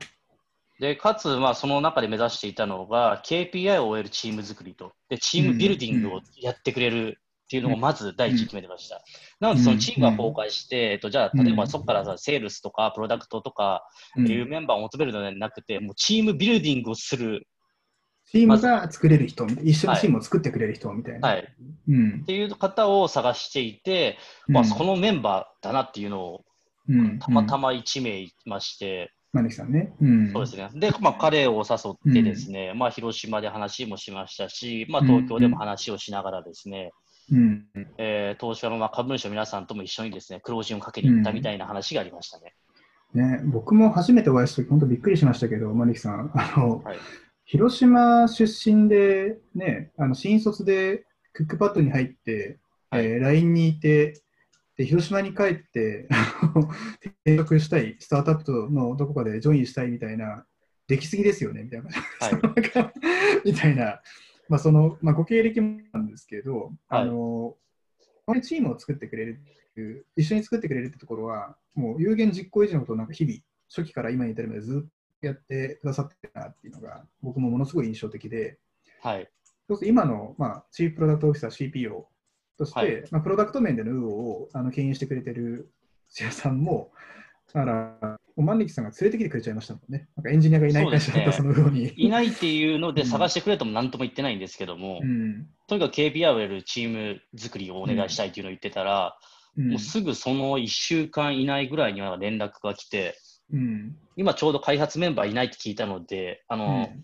[0.79, 9.01] で、かつ、まあ、その中で目指していたのが、KPI を終えるチーム作りと、で、チームビルディングをやってくれるっていうのをまず第一に決めてました。
[9.39, 17.47] なので、そのチームが崩壊して、えっと、じゃあ、例えばそこからさ、セールスとか、プロダクトとかうんいうメンバーを求めるのではなくて、もうチームビルディングをする、
[18.31, 21.29] チームが作れる人、一緒にチームを作ってくれる人みたいな。
[21.29, 21.43] はい、っ
[21.87, 26.45] うんていう方を探していて、まあ、このメンバーだなっていうのを
[26.89, 29.93] うんたまたま1名いまして、マさんね。
[30.01, 30.31] うん。
[30.33, 30.69] そうですね。
[30.73, 36.91] で、まあ、彼を誘ってですね、まあ、広島で話もしましたし、まあ、東京でも話をしながらですね、
[37.31, 37.65] うん。
[37.97, 42.55] えー東芝のまあ株主の皆さんとも一緒にですね、クロージングをかけに行ったみたいな話がありましたね。
[43.13, 46.31] ね、僕も初めてお会いした時、本当びっくりしましたけど、マネキさん。
[46.33, 46.97] あの、はい
[47.47, 53.05] 広島出身で、ね、あの新卒でクックパッドに入って、はい。
[53.05, 54.21] えー LINE にいて、
[54.75, 56.07] で広島に帰って
[57.25, 60.45] 転職したい、スタートアップのどこかでジョインしたいみたいな、
[60.87, 63.43] できすぎですよねみたいな、はい。
[63.49, 64.01] みたいな、
[64.49, 67.01] まあそのまあ、ご経歴もなんですけど、はい。
[67.03, 67.55] あの
[68.25, 69.39] このチームを作ってくれる
[69.71, 78.59] っていう、一緒に作ってくれるってところは、もう有言実行以上のことをなんか日々、初期から今に至るまでずっとやってくださってるなっていうのが、僕もものすごい印象的で、
[79.01, 79.29] はい。
[79.67, 82.05] そうす今の、まあ、チーフプロダクトオフィサー CPO
[82.57, 85.71] として、はいまあ、プロダクト面での UO をあの牽引してくれてる
[86.09, 86.91] 土屋さんも、
[87.53, 90.07] だから、万力さんが連れてきてくれちゃいましたもんね。
[90.15, 91.93] なんかエンジニアがいない会社だったそそうの UO に。
[91.95, 99.17] いないっていうのでうん探してくれとも何とも言ってないんですけども、うんとにかく KPI をやるチーム作りをお願いしたいっていうのを言ってたら、
[99.57, 103.17] うんもうすぐその1週間以内ぐらいには連絡が来て、
[103.53, 107.03] うん今ちょうど開発メンバーいないって聞いたので、あの、うん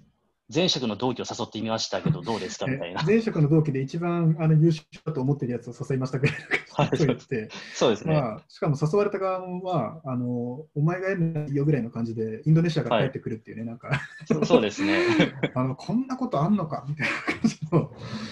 [0.53, 2.67] 前職の同期を誘 ってみましたけど、どうですか？
[2.67, 3.05] みたいなえ。
[3.05, 8.13] 前職の同期で一番あの優秀だと思ってるやつを誘いましたぐらいのはいことを言って、そうですね。
[8.13, 14.99] まあ、しかも誘われた側はあの、お前がやるのいいよぐらいの感じで、インドネシアから帰ってくるっていうね、なんかそそうですね。
[15.55, 17.91] あの、こんなことあんのかみたいな感じの。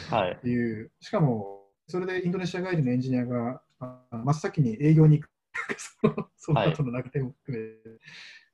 [0.09, 0.47] はい。
[0.47, 5.30] いう、しかも、それでインドネシア帰りのエンジニアがあ真っ先に営業に行く、
[6.37, 7.99] その後の流れも含めて、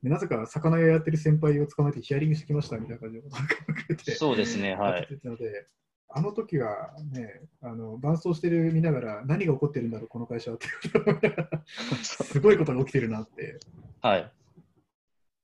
[0.04, 4.76] でなぜか魚屋やってる先輩を捕まえてヒアリングしてきましたみたいな感じのことが書かれて、そうですね。
[4.76, 5.08] はい。
[5.24, 5.68] ので、
[6.10, 10.68] あの時はね、あの伴走してる見ながら、何が起こってるんだろう、この会社はって
[12.04, 13.60] すごいことが起きてるなって
[14.02, 14.32] はい。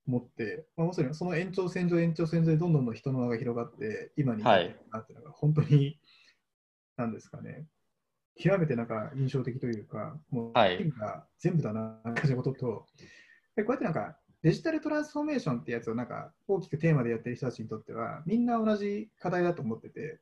[0.08, 6.00] 思って、まあ、もちろんその延長線上、延長線上でどんどん人の輪が広がって、今に至るなっていうのが、本当に、
[6.98, 7.66] なんですかね、
[8.36, 10.54] 極めてなんか印象的というか、もう、
[11.40, 12.86] 全部だな、感じのことと、
[13.56, 20.20] でこうやってなんか、デジタルトランスフォーメーションってやつをなんか大きくテーマでやってる人たちにとっては、みんな同じ課題だと思ってて、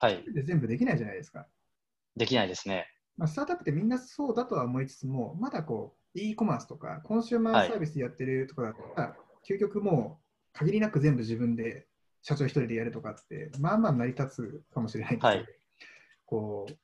[0.00, 0.24] はい。
[0.32, 1.46] で全部できないじゃないですか。
[2.16, 2.86] できないですね。
[3.16, 9.16] まあ、スタートアップってみんなそうだとは思いつつも、まだこう、e コマースとか、コンシューマーサービスやってるとかだったら、
[9.48, 10.20] 究極も
[10.54, 11.86] う、限りなく全部自分で
[12.22, 15.46] 社長一人でやるとかって、まあまあ成り立つかもしれないんですけど、はい
[16.26, 16.78] こう、系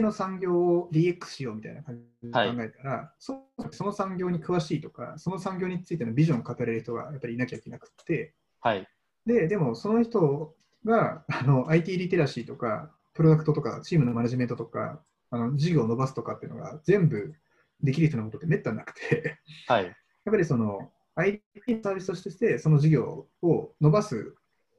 [0.00, 8.88] の産業を DX しようみたいな感じで考はいえたら、そその産業に詳しいとか、その産業についてのビジョンを語れる人がやっぱりいなきゃいけなくって、はい。
[9.26, 10.54] で、でもその人
[10.84, 17.34] があの IT リテラシーとか、プロダクトとか、チームのマネジメントとか、あの事業を伸ばすとかっていうのが全部
[17.82, 19.84] できる人のことってめったになくて、はい。
[19.86, 24.34] やっぱりその IT サービスとしてその事業を伸ばす、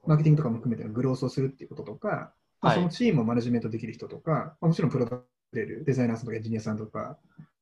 [0.05, 7.17] マーケティングとかも含めてのグロースをするっていうこととか、まそのチームをマネジメントできる人とか、まあもちろんプロダクトデザイナーさんとかエンジニアさんとか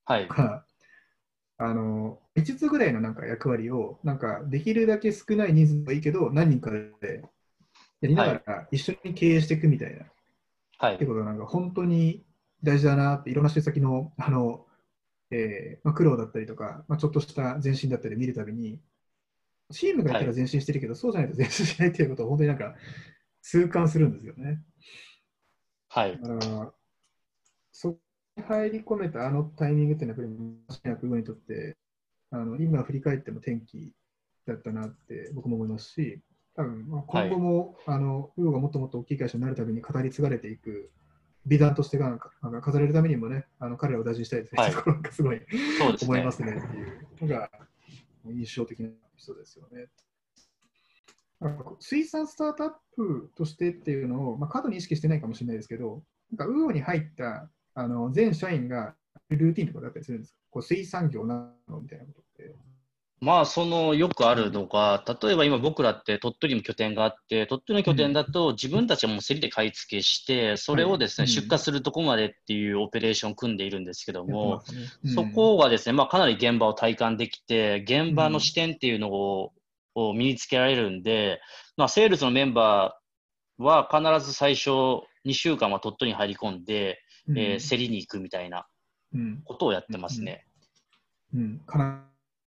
[0.06, 0.28] はい。
[0.28, 0.66] が、
[1.58, 7.24] あの5つぐらいのなんか役割を、なんかできるだけ少ない人数はいいけど、何人かで
[8.02, 10.06] やりながら一緒に経営していくみたいな、
[10.78, 11.06] はいって。
[11.06, 12.24] ことがなんか本当に
[12.64, 14.66] 大事だなって、いろんな出先のあの、
[15.32, 18.80] えーまあ、苦労だったりとか、まあ、ちょっとした前進だったり見るたびに、
[19.72, 22.76] チームがやったら前進してるけど、そうじゃないと前進しないっていうことを本当になんか
[23.42, 24.62] 痛感するんですよね。
[25.94, 26.20] はい。
[26.20, 26.72] だから、
[27.72, 28.00] そこ
[28.36, 30.24] に入り込めたあのタイミングっていうのは、
[30.84, 31.78] やっぱり、にとって、
[32.32, 33.92] あの今振り返っても転機
[34.48, 36.20] だったなって僕も思いますし、
[36.56, 40.90] 多分まあ今後も、あのウーがもっともっと大きい会社になるために語り継がれていく
[41.46, 45.42] 美談としてなんかなんか飾れるためにもね、あの彼らを大事にしたいですね、はいところがすごい
[46.02, 46.32] 思いま。
[46.32, 47.52] すねっていうのが
[48.26, 49.90] 印象的な人ですよね。
[51.44, 56.02] なんかこう水産スタートアップとしてっていうのを、まあ、過度に意識してないかもしれないですけど、
[56.32, 58.96] なんかウーに入ったあの全社員が
[59.30, 60.40] ルーティンとかだったりするんですか？
[60.52, 62.56] こう水産業なのみたいなことって。
[63.22, 71.32] まあ、そのよくあるのが、例えば今僕らって鳥取にも拠点があって、鳥取の拠点だと自分たちはもう競りで買い付けして、それをですね、はい。
[71.32, 74.82] 出荷するとこまでっていうオペレーションを組んでいるんですけどもま、すね。
[75.06, 75.12] うん。
[75.14, 79.54] そこがですね、まあ、かなり現場を体感できて、現場の視点っていうのを,、
[79.96, 81.42] を身につけられるんで、
[81.78, 84.70] まあ、セールスのメンバーは必ず最初
[85.26, 88.68] 2週間は鳥取に入り込んで、うんえー競りに行くみたいな
[89.14, 90.46] うんことをやってますね。
[91.34, 92.04] うん、かな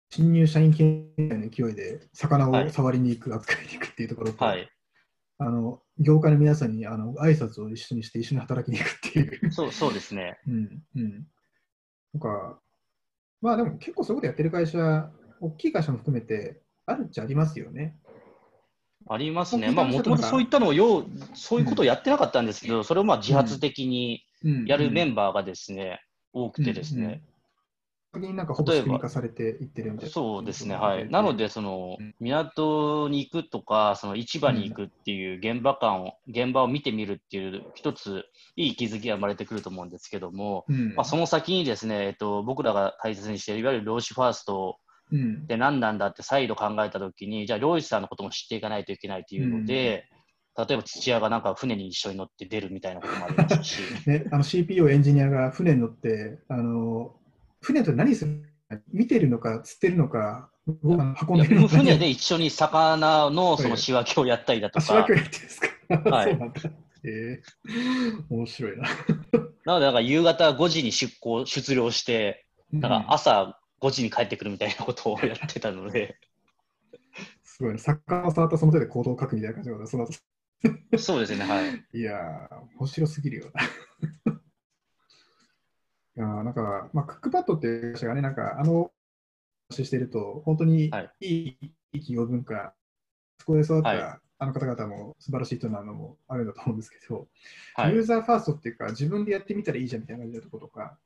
[0.10, 4.70] 新入社員系みたいな勢いで魚はいを触りに行く、扱いに行くっていうところと、はい。
[5.38, 9.52] あの業界の皆さんにあの挨拶を一緒にして一緒に働きに行くっていう。
[9.52, 10.38] そうそうですね。
[10.48, 11.28] うんうん、
[12.14, 12.60] なんか
[13.42, 17.98] まあでも結構そういうことやってる会社、大きい会社も含めて、あるっちゃありますよね。
[19.10, 19.72] ありますね。
[19.72, 24.24] まあ、もともとそういったのをよう、そういうことをやってなかったんですけど、それをまあ自発的に
[24.68, 26.02] やるメンバーがですね、
[26.34, 27.24] 多くてですね。
[28.20, 30.14] になんかほぼ仕組み化されていってるみたいな。
[30.14, 31.10] そうですね、はい。
[31.10, 38.26] なので、その、港に行くとか、その市場に行くっていう現場感を、現場を見てみるっていう、一つ、
[38.58, 44.78] いい気づきが生まれてくると思うんですけども、うん、まあ、その先にですね、えっと、僕らが大切にしている、いわゆる労使ファースト
[45.48, 50.08] で何なんだって再度考えたときに、じゃあ、漁師さんのことも知っていかないといけないというので、
[50.56, 53.82] うん、例えば父親がなんか船に一緒に乗って出るみたいなこともありますし。
[54.08, 57.16] ね、あの CPO エンジニアが船に乗って、あの
[57.62, 58.52] 船と何する
[58.94, 61.68] 見てるのか、釣ってるのか、運んでる。
[61.68, 64.86] 船で一緒に魚のその仕分けをやったりだとか。
[64.86, 66.10] 仕分けをやってるんですか？
[66.10, 66.40] はい。
[67.04, 68.88] えー、面白いな。
[69.66, 76.18] なので、なんか夕方5時に出港、出漁して、なんか朝5時に帰ってくるみたいなことをやってたので。
[77.44, 77.80] すごいね。
[77.80, 80.08] 魚を触ったその手で行動を書くみたいな感じで、その
[80.98, 81.84] そうですね、はい。
[81.94, 83.64] いやー、面白すぎるよな。
[86.18, 88.92] いやなんか、まあ、クックパッドっていう会社がね、なんか、あの、
[89.70, 91.10] 話してると、本当にいい、はい、
[91.94, 92.76] 企業文化、
[93.40, 97.28] そこで育った、はい、あの方々も素晴らしい人なのもあるんだと思うんですけど、
[97.76, 101.00] はい、ユーザーファーストっていうか、自分でやってみたらいいじゃんみたいな感じのところとか、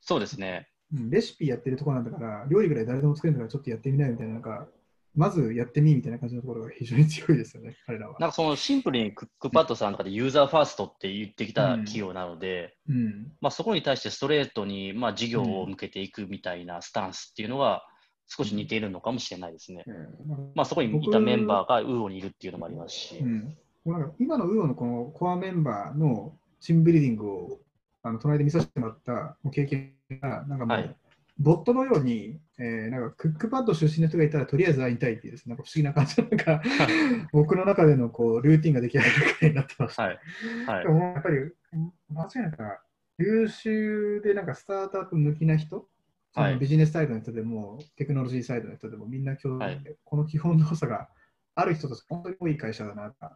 [0.00, 0.68] そうですね。
[0.94, 4.68] うん、レシピやってるところなんだから、料理ぐらい誰でも作れるからちょっとやってみないみたいな、なんか、
[5.14, 8.16] まずやってみみたいな感じのところが非常に強いですよね、 彼らは。
[8.20, 17.84] なんかそのシンプルにクックパッドさんとかでユーザーファーストって言ってきた企業なので、うんうん、まあ、そこに対してストレートにまあ事業を向けていくみたいなスタンスっていうのは
[18.26, 19.82] 少し似ているのかもしれないですね。
[19.86, 23.24] うん、まあ、そこにいたメンバーがウーオにいるっていうのもありますし。
[24.18, 27.60] 今のウーオのこのコアメンバーのチームビルディングを
[28.02, 30.96] あの隣で見させてもらった経験が、なんかもう、はい。
[31.38, 36.62] ボットのように、えー、なんかクックパッド出身の人がいたらとりあえず会いたいっていうです、ね、なんか不思議な感じのなんか
[37.32, 40.02] 僕の中でのこうルーティンが出来上がるくらいになってました。
[40.02, 40.18] はい。
[40.66, 41.36] はい、でもやっぱり
[42.10, 42.80] 間違いなく
[43.18, 45.88] 優秀でなんかスタートアップ向きな人、
[46.34, 51.08] はい、ビジネスサイドの人でもテクノロジーサイドの人でもみんな共同で、この基本動作が
[51.54, 53.26] ある人たち本当に多い会社だなと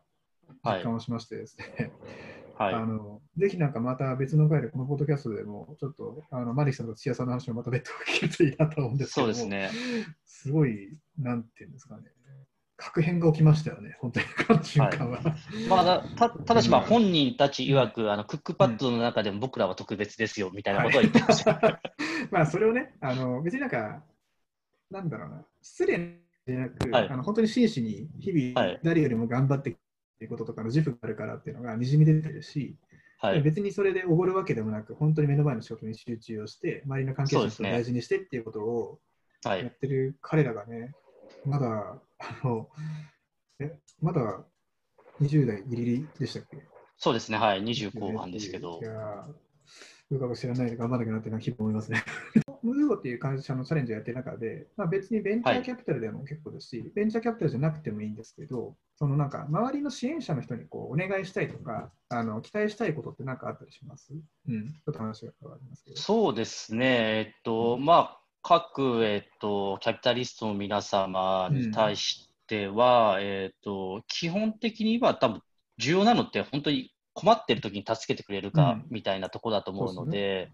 [0.64, 1.92] 実感をしましてですね、
[2.64, 9.70] はい、あのぜひなんかまた別の回でこのポッドキャストでもちょっとあのマリさんと土屋さんの話をまた別途聞けるといいなと思うんですけどそうですね。
[10.26, 12.02] すごいなんていうんですかね。
[12.82, 15.18] 確変が起きましたよね、本当に、この瞬間は。
[15.18, 21.54] はい、まあ、たただし、まあ、本人たち曰く、あのクックパッドの中でも僕らは特別ですよみたいなことを言ってました。
[21.54, 21.80] はい、
[22.32, 24.02] まあ、それをね、あの別になんか、
[24.90, 29.76] なんだろうな、失礼じゃなく、はい、あの本当に真摯に日々、誰よりも頑張って
[30.24, 32.76] いうこととかの自負があるからっていうのがにじみ出てるし、
[33.18, 39.00] はい、別にそれでおごるわけでもなく、本当に目の前の仕事に集中をして、周りの関係者を大事にしてっていうことを
[39.44, 40.92] やってる彼らがね、
[41.44, 42.68] まだ、あの、
[43.60, 44.44] え、まだ
[45.20, 46.58] 20代ギリギリでしたっけ？
[46.96, 48.80] そうですね、はい、20後半ですけど。
[48.82, 49.26] いや
[50.10, 52.02] うか知らないで頑張らなきゃなって日々思いますね。
[52.62, 64.14] ムーゴっていう会社のチャレンジをやってる中で、まあ、別にベンチャーキャピタルでも結構ですし、はい、ベンチャーキャピタルじゃなくてもいいんですけど、そのなんか周りの支援者の人にこうお願いしたいとか、あの期待したいことって何かあったりします？
[64.48, 65.96] うん、ちょっと話が変わりますけど。
[65.96, 75.42] そうですね、えっと、まあ、各、えっと、キャピタリストの皆様に対しては、うん、えっと、基本的には多分
[75.78, 80.52] 重要なのって本当に困ってる時に助けてくれるかみたいなところだと思うので、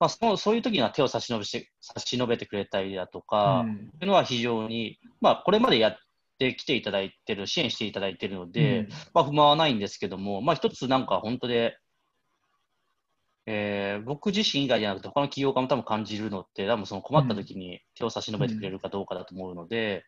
[0.00, 5.96] まあ、そのそういう時には手を差し伸べして差し伸べてくれたりだとか、うん、いうのは非常に、まあ、これまでやっ
[6.38, 11.78] てきていただいてる、支援していただいているので、うん、まあ、不満はないんですけども、まあ、一つなんか本当で、
[13.44, 20.04] えー、僕自身以外じゃなくて、他の企業家も多分感じるのって、多分その困った時に手を差し伸べてくれるかどうかだと思うので、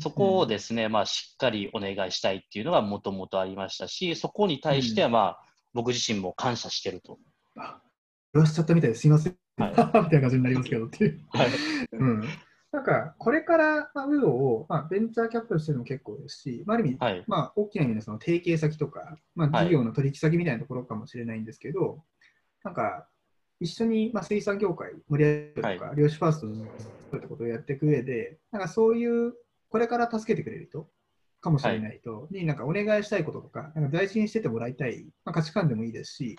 [0.00, 5.40] そこをですね、まあ、しっかりお願いしたいっていうのがもともとありましたし、そこに対しては、まあ、
[5.72, 7.18] 僕自身も感謝してると。
[8.34, 9.36] 言わしちゃったみたいですいません。
[9.56, 11.24] はい、 みたいな感じになりますけどっていう。
[11.30, 11.48] はい。
[11.92, 12.24] うん
[12.72, 22.02] なんか、これから、まあ、ウーを、まあ、ベンチャーキャピタルしてるのも結構ですし、まあ、ある意味、はい、まあ、大きな意味でその提携先とか、まあ、事業の取引先みたいなところかもしれないんですけど、
[22.64, 23.06] なんか、
[23.60, 26.40] 一緒に、まあ、水産業界盛り上げるとか、はい、漁師ファース
[27.10, 29.34] トってことをやっていく上で、なんかそういう、
[29.68, 30.88] これから助けてくれる人
[31.42, 36.38] かもしれない人に、なんかお願いしたいこととか、なんか大事にしててもらいたい、まあ、価値観でもいいですし、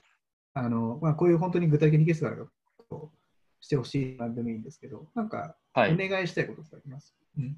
[0.55, 2.51] あのまあ、こういう本当に具体的にゲストがあると
[3.64, 7.57] してほしいなんでもいいんですけど、なんかお願いしたいことってあります、はい、うん。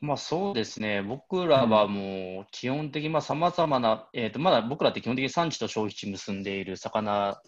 [0.00, 7.42] まあそうですね、僕らはもう基本的にさまざ、まな、えーと、まだ僕らって基本的に産地と消費地結んでいる魚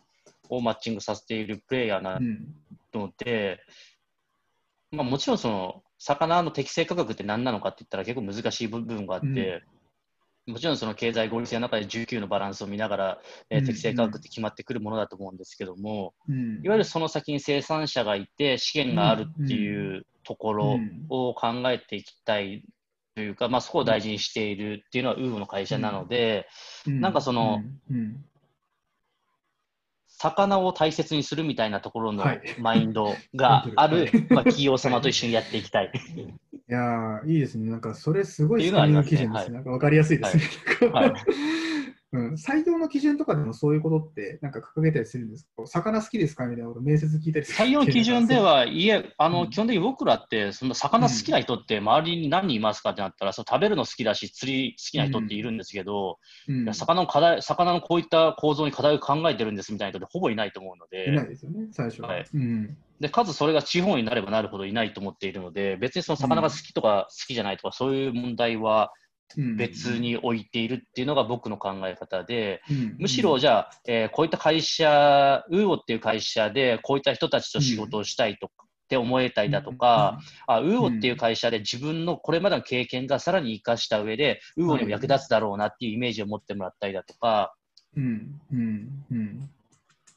[0.51, 2.21] をマッチングさせているプレイヤーな
[2.93, 3.61] ので、
[4.91, 9.63] まあ、もちろんその魚の適正価格って何なのかって言ったら結構難しい部分があって、
[10.51, 20.79] もちろんその経済合理性の中で19のバランスを見ながら、えー、適正価格って決まってくるものだと思うんですけども、うん、いわゆるその先に生産者がいて資源があるっていうところ
[21.09, 22.65] を考えていきたい
[23.15, 26.49] というか、まあ、そこを大事にしているっていうのはウーの会社なので、
[26.87, 27.63] うん、なんかその、
[30.09, 32.25] 魚を大切にするみたいなところの
[32.59, 35.93] マインドが ある、はい、まあ、企業様と一緒にやっていきたい。
[36.50, 37.71] いやいいですね。
[37.71, 39.55] なんか、それすごいスタミナ基準ですね。
[39.55, 40.43] なんか分かりやすいですね。
[40.93, 41.13] はい、
[42.13, 45.67] うん、採用の基準とかでもそういうことってなんか掲げたりするんですか？
[45.67, 46.47] 魚好きですか？
[46.47, 61.11] みたいなこと面接聞いたり採用の基準では、いえ、あの、うん、基本的に僕らって、その魚好きな人って周りに何人いますかってなったら、その食べるの好きだし、釣り好きな人っているんですけど、うん、魚の課題、魚のこういった構造に課題を考えてるんですみたいな人ってほぼいないと思うので。
[61.11, 62.09] いないですよね、最初は。
[62.09, 62.25] はい。
[62.35, 62.77] うん。
[62.99, 68.93] で、かつそれが地方になればなるほどいないと思っているので、別にその魚が好きとか好きじゃないとか、そういう問題は
[69.57, 72.63] 別に置いているっていうのが僕の考え方で、
[72.99, 80.19] むしろじゃあ、えー、こういった会社、ウーオっていう会社でこういった人たちと仕事をしたいとか、って思えたりだとか、
[80.49, 87.55] あウーオっていう会社で自分のこれまでの経験がさらに生かした上で、ウーオにも役立つだろうなっていうイメージを持ってもらったりだとか、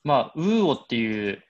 [0.04, 1.44] まあ、ウーオっていう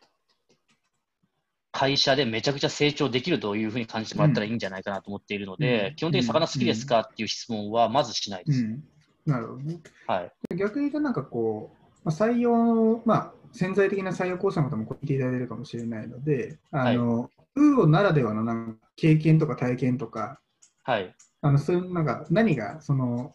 [1.74, 8.60] 会社でめちゃくちゃ成長できるというふうに感じてもらったらいいんじゃないかなと思っているので、うん、基本的に魚好きですかっていう質問はまずしないです。
[8.60, 8.84] うん、
[9.26, 9.80] なるほどね。
[10.08, 20.40] はい、逆に言うと、なんかこう、まあ、採用、まあ、潜在的な採用講師の方も聞いていただけるかもしれないので、あの、はい、ウーロならではのなんか経験とか体験とか、
[20.84, 23.34] はい、あのそういうなんか何がその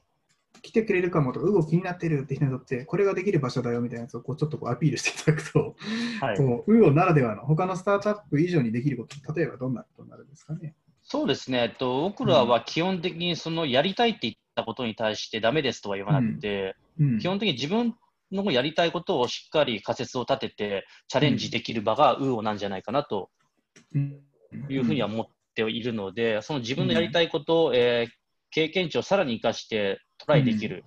[0.69, 5.77] 来てくれるかもとか、うご気になってるって人にとって、これができる場所だよみたいなやつをこうちょっとこうアピールしていただくと、
[6.21, 10.75] はい、こうウーならではの他のスタートアップ以上にできること、例えばどんなことになるんですかね。
[11.03, 17.13] そうですね、えっと、僕らは基本的にそのやりたいって言ったことに対してダメですとは言わなくて、うん。
[17.15, 17.95] うん、基本的に自分
[18.31, 23.31] のやりたいことをしっかり仮説を立ててチャレンジできる場がウーオなんじゃないかなと
[24.69, 28.13] いうふうには思っているので、その自分のやりたいことを、えー、
[28.51, 30.85] 経験値をさらに生かしてトライできる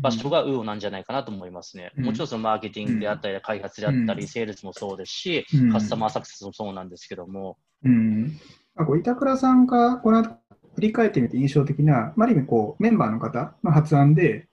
[0.00, 1.90] 場所がウーオなんじゃないかなと思いますね。
[1.96, 7.58] もちろんそのマーケティングであったり、開発であったり、セールスもそうですし、カスタマーサクセスもそうなんですけども。
[7.84, 8.38] うん、
[8.76, 10.36] あこう板倉さんがこの後
[10.76, 14.48] 振り返ってみて印象的な、ある意味こうメンバーの方の発案で、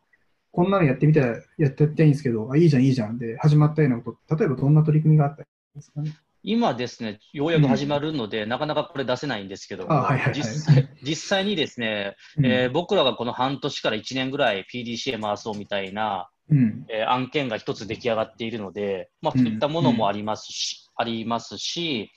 [0.52, 5.46] こんなのやってみたらやってみたいんですけど、あいいじゃん、いいじゃんで始まったようなこと、例えばどんな取り組みがあったん
[5.76, 6.16] ですかね？
[6.44, 9.88] 今ですね、ようやく始まるので、うん、なかなかこれ出せないんですけど
[11.02, 22.12] 実際にですね、うん、えー、僕らがこの半年から1年ぐらい PDCA 回そうみたいな、うん、えー、案件が一つ出来上がっているので、まあ、そういったものもありますし、ありますし、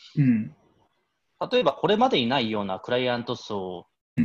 [1.50, 3.86] 例えばこれまでにないようなクライアント層
[4.20, 4.24] っ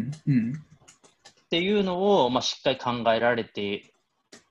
[1.50, 3.94] ていうのを、まあ、しっかり考えられて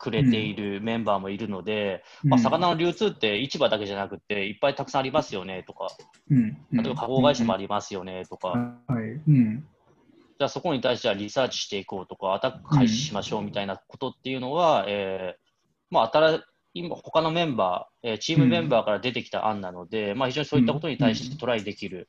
[0.01, 5.89] くれているメンバーもいるので、うん、まあ、魚の流通って市場だけじゃなくて、いっぱいたくさんありますよねとか、
[6.31, 9.21] うん、例えば加工会社もありますよねとか、はい。
[9.27, 15.41] じゃあそこに対してはリサーチしていこうとか、アタック開始しましょうみたいなことっていうのは、えー
[15.91, 16.43] まあ、新
[16.73, 22.09] 今他のメンバー、えー、チームメンバーから出てきた案なので、まあ、非常にそういったことに対してトライできる。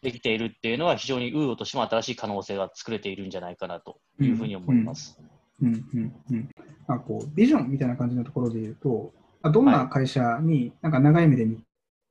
[0.00, 5.18] できているっていうのは非常にウーロとしても新しい可能性が作れているんじゃないかなというふうに思います。
[5.20, 6.48] うんうんうんうん
[6.86, 9.12] まあ、こうビジョンみたいな感じのところで言うと、
[9.50, 11.62] どんな会社になんか長い目で見、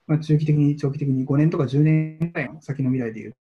[0.05, 3.37] まあ、中期的に長期的に5年とか10年ぐらいの先の未来で言うと、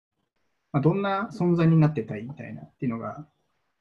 [0.73, 3.27] まあ、どんな存在になってたいみたいなっていうのが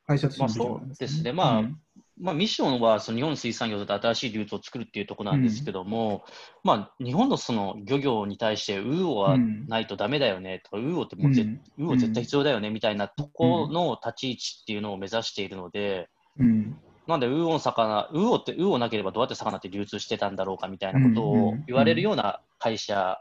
[0.07, 1.03] 会社としてのビジョンなんですね。
[1.03, 1.33] まあ、そうですね。
[1.33, 1.77] まあ、うん
[2.21, 6.21] まあ、ミッションはその日本水産業で新しい流通を作るっていうところなんですけども、うん、
[6.63, 16.09] まあ、日本のその漁業に対してウーオはないとだめだよねとか、うん、ウーオってもうぜ、うん、ウーオ絶対必要だよねみたいなところの立ち位置っていうのを目指しているので、
[16.39, 23.19] うん、なんでウーオの魚、ウーオってウーオなければどうやって魚って流通してたんだろうかみたいなことを言われるような会社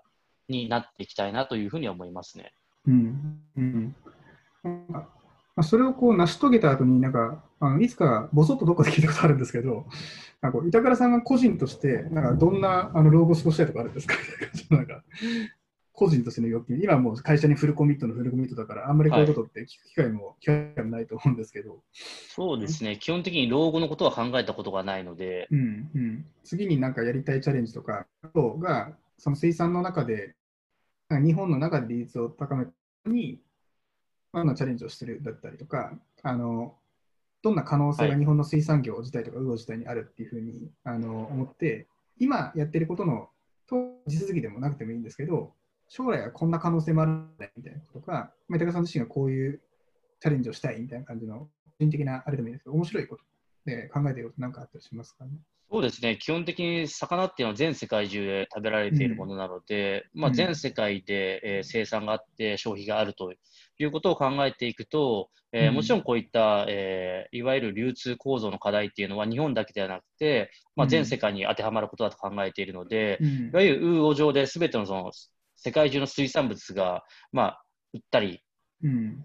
[0.48, 2.52] になっていきたいなというふうに思いますね。
[2.86, 3.40] うん。
[3.56, 3.96] うん
[5.60, 9.84] まあ、それをこう成し遂げた後になんかあのいつかぼそっとどこで聞いたことあるんですけど、
[10.40, 14.14] なんか板倉さんが個人としてなんかどんなあの老後過ごしたいとかあるんですか？
[14.74, 15.02] なんか
[15.92, 21.82] 個人としての欲求、今もう会社にフルコミットのフルコミットだから、あんまりこういうことって聞く機会も、機会もないと思うんですけど。
[21.92, 25.46] そうですね、基本的に老後のことは考えたことがないので。
[25.50, 30.36] うんうん、次になんかやりたいチャレンジとかが、その水産の中で、
[31.10, 32.72] 日本の中で利率を高める
[34.34, 36.74] に、あのチャレンジをしてるだったりとか、あの
[37.42, 41.86] どんな可能性が日本の水産業自体とか、魚自体にあるっていうふうにあの思って、
[42.18, 43.28] 今やってることの
[43.66, 43.76] と
[44.06, 45.52] 地続きでもなくてもいいんですけど、
[45.88, 48.12] 将来はこんな可能性もあるんだみたいなことか、
[48.48, 49.60] まあ、板倉さん自身がこういう
[50.20, 51.48] チャレンジをしたいみたいな感じの、個
[51.80, 53.24] 人的なあれでもいいですけど、面白いこと
[53.70, 55.30] で考えていることなんかあったりしますかね？
[55.72, 60.22] そうですね、基本的に魚っていうのは全世界中で食べられているものなので、うん。
[60.22, 63.32] まあ、全世界で、えー生産があって消費があると
[63.78, 65.74] いうことを考えていくと、えーうん。
[65.76, 70.90] もちろんこういった、えーいわゆる流通構造の課題っていうのは日本だけではなくて、まあ、うん。
[70.90, 73.28] 全世界に当てはまることだと考えているので、うん。
[73.28, 75.12] いわゆるウーオ上で全てのその
[75.54, 77.62] 世界中の水産物が、まあ、
[77.92, 78.42] 売ったり
[78.82, 79.24] うん。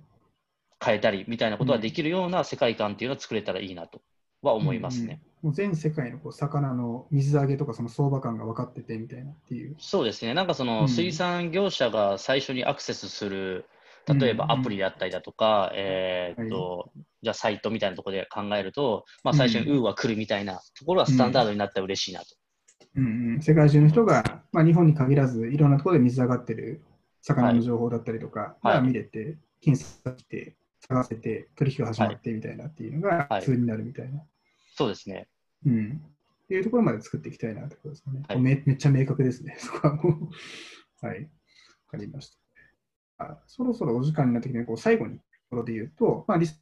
[0.84, 4.04] 変えたりみたいなことができるような世界観っていうのを作れたらいいなと
[4.50, 5.06] は思いますね。
[5.06, 9.76] うんうんもう全世界のこう魚の水揚げとかその相場感が分かっててみたいなっていう。
[9.78, 10.90] そうですね、なんかそのうん。
[10.90, 13.66] 水産業者が最初にアクセスする、
[14.08, 16.90] 例えばうんアプリだったりだとか、えーっと、
[17.22, 22.26] じゃあサイトみたいなところで考えると、まあ、最初にうんウーは来るみたいなところはスタンダードになったら嬉しいなと。
[22.96, 26.82] うんうん、世界中の人が、まあ、日本に限らずいろんなところで水揚がってる
[27.22, 28.76] 魚の情報だったりとかはい。
[28.78, 30.56] が見れて、検索して
[30.88, 33.42] 探せて取引が始まってみたいなっていうのがはい。
[33.42, 34.24] 普通になるみたいな。
[34.76, 35.28] そうですね。
[35.66, 36.02] うん
[36.46, 38.22] っていうところまで作っていきたいなってことですかね。
[38.28, 39.56] はいめめっちゃ明確ですね。
[39.60, 40.30] そこはも
[41.02, 41.06] う。
[41.06, 41.24] はい。
[41.24, 41.28] わ
[41.90, 42.30] かりまし
[43.18, 43.26] た。
[43.26, 46.62] あそろそろお時間になってきて、こう最後にところで言うと、まあ、リス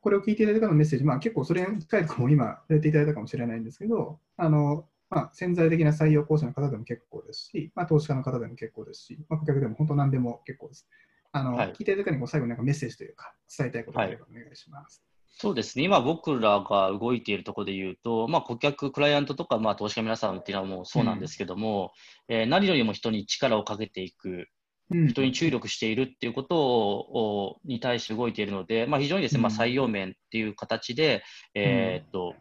[0.00, 10.88] これを聞いていただいた方のメッセージ、まあ、結構それに近いところも今、やれていただいたかもしれないんですけど、あのまあ、潜在的な採用講師の方でも結構ですし、まあ、投資家の方でも結構ですし、まあ、顧客でも本当何でも結構です。
[11.32, 15.02] あのはい聞いていただいた方にこう最後になんかメッセージというか、伝えたいことがあればお願いします。
[15.30, 21.92] そうですね、今僕らが動いているところで言うと、まあ、顧客、クライアントとか、まあ、投資家の皆さんっていうのはもうそうなんですけども、
[22.28, 24.46] えー何よりも人に力をかけていく、
[24.90, 25.08] うん。
[25.08, 29.58] 人に注力しているっていうことををに対して動いているので、まあ、非常にですね、まあ、うん。
[29.58, 31.22] 採用面っていう形で、
[31.54, 32.34] えーっと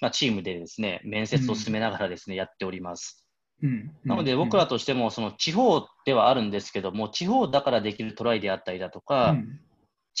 [0.00, 3.26] まあ、チームでですね面接を進めながらですね、やっております。
[3.62, 3.90] うん。
[4.04, 9.60] なので、僕らとしても、その地方ではあるんですけども、地方だからできるトライであったりだとか、うん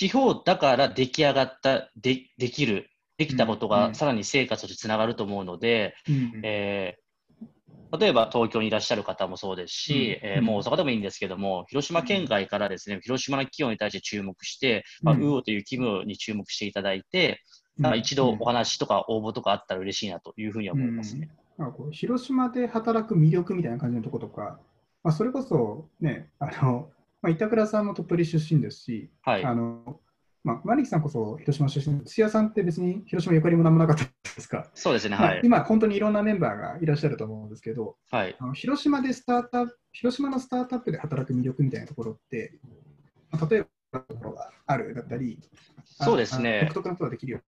[0.00, 2.88] 地方だから出来上がった、でできる、
[3.18, 7.00] できたことがさらに成果としてつながると思うので、うんえー
[7.98, 15.22] 例えば東京にいらっしゃる方もそうですし、うんえーもう大阪でもいいんですけども、広島県外からですね、広島の企業に対して注目して、まあ、うん。
[15.22, 17.42] ウーオという企業に注目していただいて、
[17.78, 17.84] うん。
[17.84, 21.28] まあ一度お話とか応募とかあったら嬉しいなというふうに思いますね。
[21.58, 21.72] なん。
[21.72, 24.60] かこう広島で働く魅力みたいな感じのところとか、
[25.02, 26.88] まあ、それこそね、あの
[27.22, 29.44] まあ、板倉さんも鳥取出身ですし、はい。
[29.44, 30.00] あの
[30.42, 35.40] まあ、マリキさんこそ広島出身、土屋さんって別に広島ゆかりもなんもなかったですか、そうですね、まあはい。
[35.44, 38.36] 今、本当にいろんなメンバーがいらっしゃると思うんですけど、はい。
[38.38, 42.58] あの広島でスタートアップ、広島のスタートアップで働く魅力みたいなところって、
[43.30, 45.38] まあ例えばところがあるだったり、
[45.98, 47.40] あそうですねあ独特なことができるよ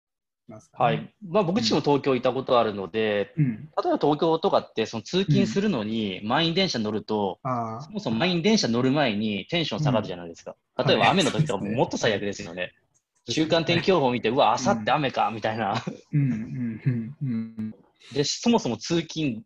[0.53, 1.15] ますかね、はい。
[1.27, 10.55] まあ僕自身も東京いたことあるので、うん、例えば東京とかってその通勤するのに満員電車乗ると、あそもそも満員電車乗る前にテンション下がるじゃないですか。
[10.79, 10.87] うん。
[10.87, 12.73] 例えばはい雨の時とかもっと最悪ですよね。
[13.29, 15.75] 週間天気予報を見て、うわ、あさって雨か、みたいな。
[16.13, 16.23] うん。
[16.23, 16.81] うん。
[16.85, 17.17] うん。
[17.23, 17.75] うん。
[18.13, 19.45] で、そもそも通勤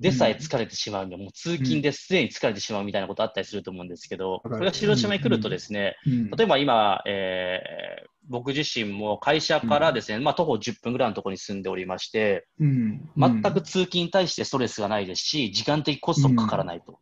[0.00, 6.30] でさえ疲れてしまうんで、もう通勤ですでに疲れてしまうみたいなことあったりすると思うんですけど、これが広島に来るとですね、うん。
[6.30, 13.10] 例えば今、えー僕自身も会社からですね、まあ徒歩10分ぐらいのところに住んでおりまして、うん。
[13.16, 16.98] 全く通勤に対してストレスがないですし、時間的コストもかからないと。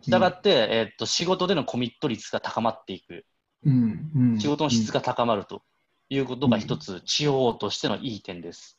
[0.00, 3.26] したがって、えーっと、仕事でのコミット率が高まっていく。
[4.38, 5.62] 仕事の質が高まると
[6.08, 8.78] いうことが一つ、地方としてのいい点です。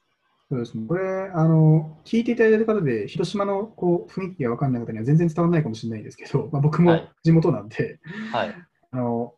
[0.50, 0.88] そうですね。
[0.88, 8.00] これ、あの、聞いていただいている方で、広島のこう雰囲気が分かんない方には全然伝わらないかもしれないですけど、まあ、僕もはい地元なんで、
[8.32, 8.56] はい。
[8.91, 9.34] あの、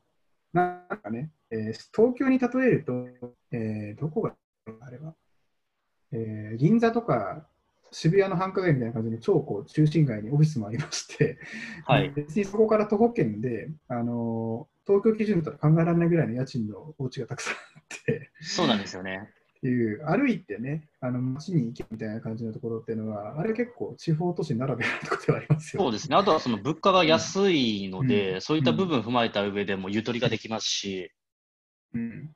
[0.53, 3.07] なんかね、えー東京に例えると、
[3.51, 4.35] えーどこが
[4.81, 5.15] あれば、
[6.11, 7.47] えー銀座とか
[7.91, 11.39] 渋谷の繁華街みたいな感じの超こう中心街にオフィスもありまして、
[11.85, 12.09] はい。
[12.15, 19.31] 別にそこから徒歩圏で、あの東京基準だと考えられないぐらいの家賃のお家がたくさんあって、そうなんですよね。
[19.59, 25.83] っていう、歩いてね、あの街に行けみたいな感じのところっていうのは、あれ結構地方都市ならではのところではありますよ。
[25.83, 26.15] そうですね。
[26.15, 31.11] あとはその物価が安いので、うんそういった部分踏まえた上でもゆとりができますし、
[31.93, 32.29] うん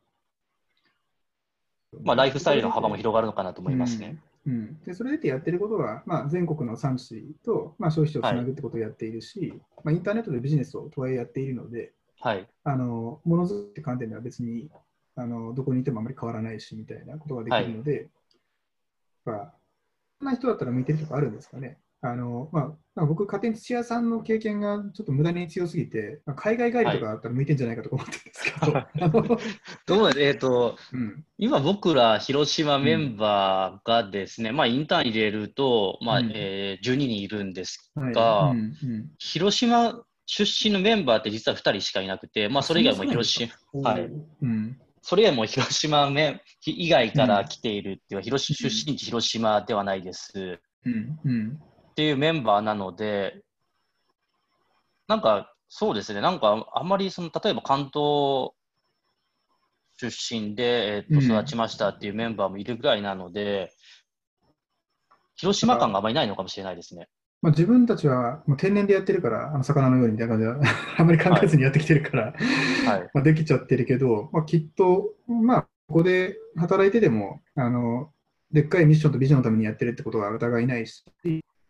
[2.02, 4.18] まあ、ライフスタイルの幅も広がるのかなと思いますね。
[4.46, 9.54] うん、でそれでやってることは、まあ、全国の産地と、まあ、消費者をつなぐってことをやっているし、
[9.84, 12.48] まあ、インターネットでビジネスをとはいえやっているので、はい。
[12.64, 14.70] あのものづくりって観点では別に
[15.16, 18.10] あのどこにいてもあまり変わらないしみたいなことができるので、
[19.26, 19.54] まあ、
[20.20, 21.78] そんな人だったら向いてるとかあるんですかね。
[22.06, 29.00] あのまあ、僕、家庭土屋さんの経験がちょっと無駄に強すぎて、まあ、海外帰りとかあったら向いてんじゃないかと思ってるんですけど、はい、
[29.86, 43.50] どうえっ、ー、と、うん、今僕ら広島メンバーがですね、うん、まあインターン入れると、まあ、うん、えー、12人いるんですが、はいうんうん、広島出身のメンバーって実は2人しかいなくて、まあそれ以外も広島、
[43.82, 44.10] はい。
[44.42, 50.60] うんそれ以外も広島面以外から来ているっていう、広出身地広島ではないです。
[50.86, 53.44] うんうんっていうメンバーなので、
[55.08, 58.54] なんか、そうですね、なんか、あんまりその、例えば関東
[60.00, 63.74] 出身で、えー、と育ちましたっていうメンバーもいるぐらいなので、
[64.42, 64.48] うん、
[65.36, 67.10] 広島感があまりないのかもしれないですね。
[67.44, 72.34] まあ、自分たちはもう天然でやってるから、あの魚のようにみたいな感じで、 あまり考えずにやってきてるから、
[72.86, 78.14] はい、 まあできちゃってるけど、まあ、きっと、まあ、ここで働いてでも、あの
[78.54, 81.04] でっかいミッションとビジョンのためにやってるってことは疑いないし、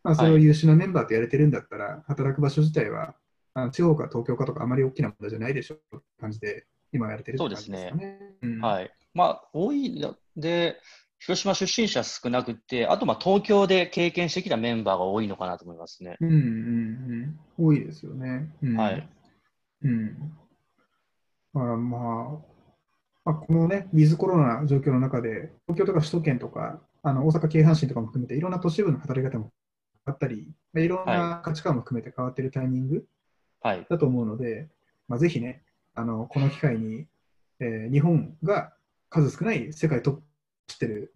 [0.03, 3.15] まあ、それを優秀なメンバーとやれてるんだったら、はい、働く場所自体は、
[3.55, 7.89] あの地方か東京かとかあまり大きな問題じゃないでしょうって感じで、今やれてるって感じですかね。
[7.89, 8.35] そうですね。
[8.43, 8.91] うん、はい。
[9.15, 10.77] まあ、多いので、
[11.25, 16.17] 広島出身者少なくて、あとまあ東京で経験してきたメンバーが多いのかなと思いますね。
[16.19, 16.35] うんうん
[17.57, 17.65] うん。
[17.65, 18.53] 多いですよね。
[18.61, 19.09] うん、はい。
[19.83, 20.33] うん。
[21.53, 22.01] まあまあ、
[23.23, 29.53] まあ、このね、ウィズコロナ状況の中で、東京とか首都圏とか、あの大阪、京阪神とかも含めて、いろんな都市部の働き方も
[30.03, 33.05] あったり、いろんな価値観も含めて変わっているタイミング
[33.89, 34.69] だと思うので、はい、
[35.07, 35.63] まあ、ぜひね、
[35.95, 37.05] あのこの機会に、
[37.61, 38.73] えー、日本が
[39.09, 40.23] 数少ない世界トップ
[40.67, 41.13] してる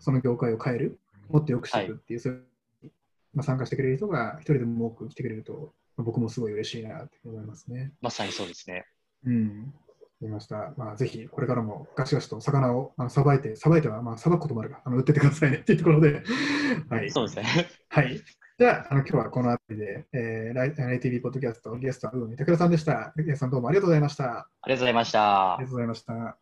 [0.00, 0.98] その業界を変える、
[1.28, 2.90] もっと良くしていくっていう、はい、
[3.34, 7.92] まあ、参加してくれる人が一人でも多く来てくれると、僕もすごい嬉しいなって思いますね。
[8.00, 8.86] まさにそうですね。
[9.26, 9.74] うん。
[10.20, 10.72] 見ました。
[10.76, 16.22] まあ、ぜひ、これからもガシガシと魚をさばいて、さばいては、まあ、さばくこともあるが、あの売っててくださいねっていうところで、
[16.88, 17.10] はい。
[17.10, 17.68] そうですね。
[17.88, 18.20] はい。
[18.58, 23.12] じゃあ、あの今日はこの辺りで、えー、ライライ TV ポッドキャスト、ゲストは、うみたくらさんでした。
[23.16, 24.24] ゲスさんどうもありがとうございました。
[24.24, 25.54] ありがとうございました。
[25.54, 26.39] ありがとうございました。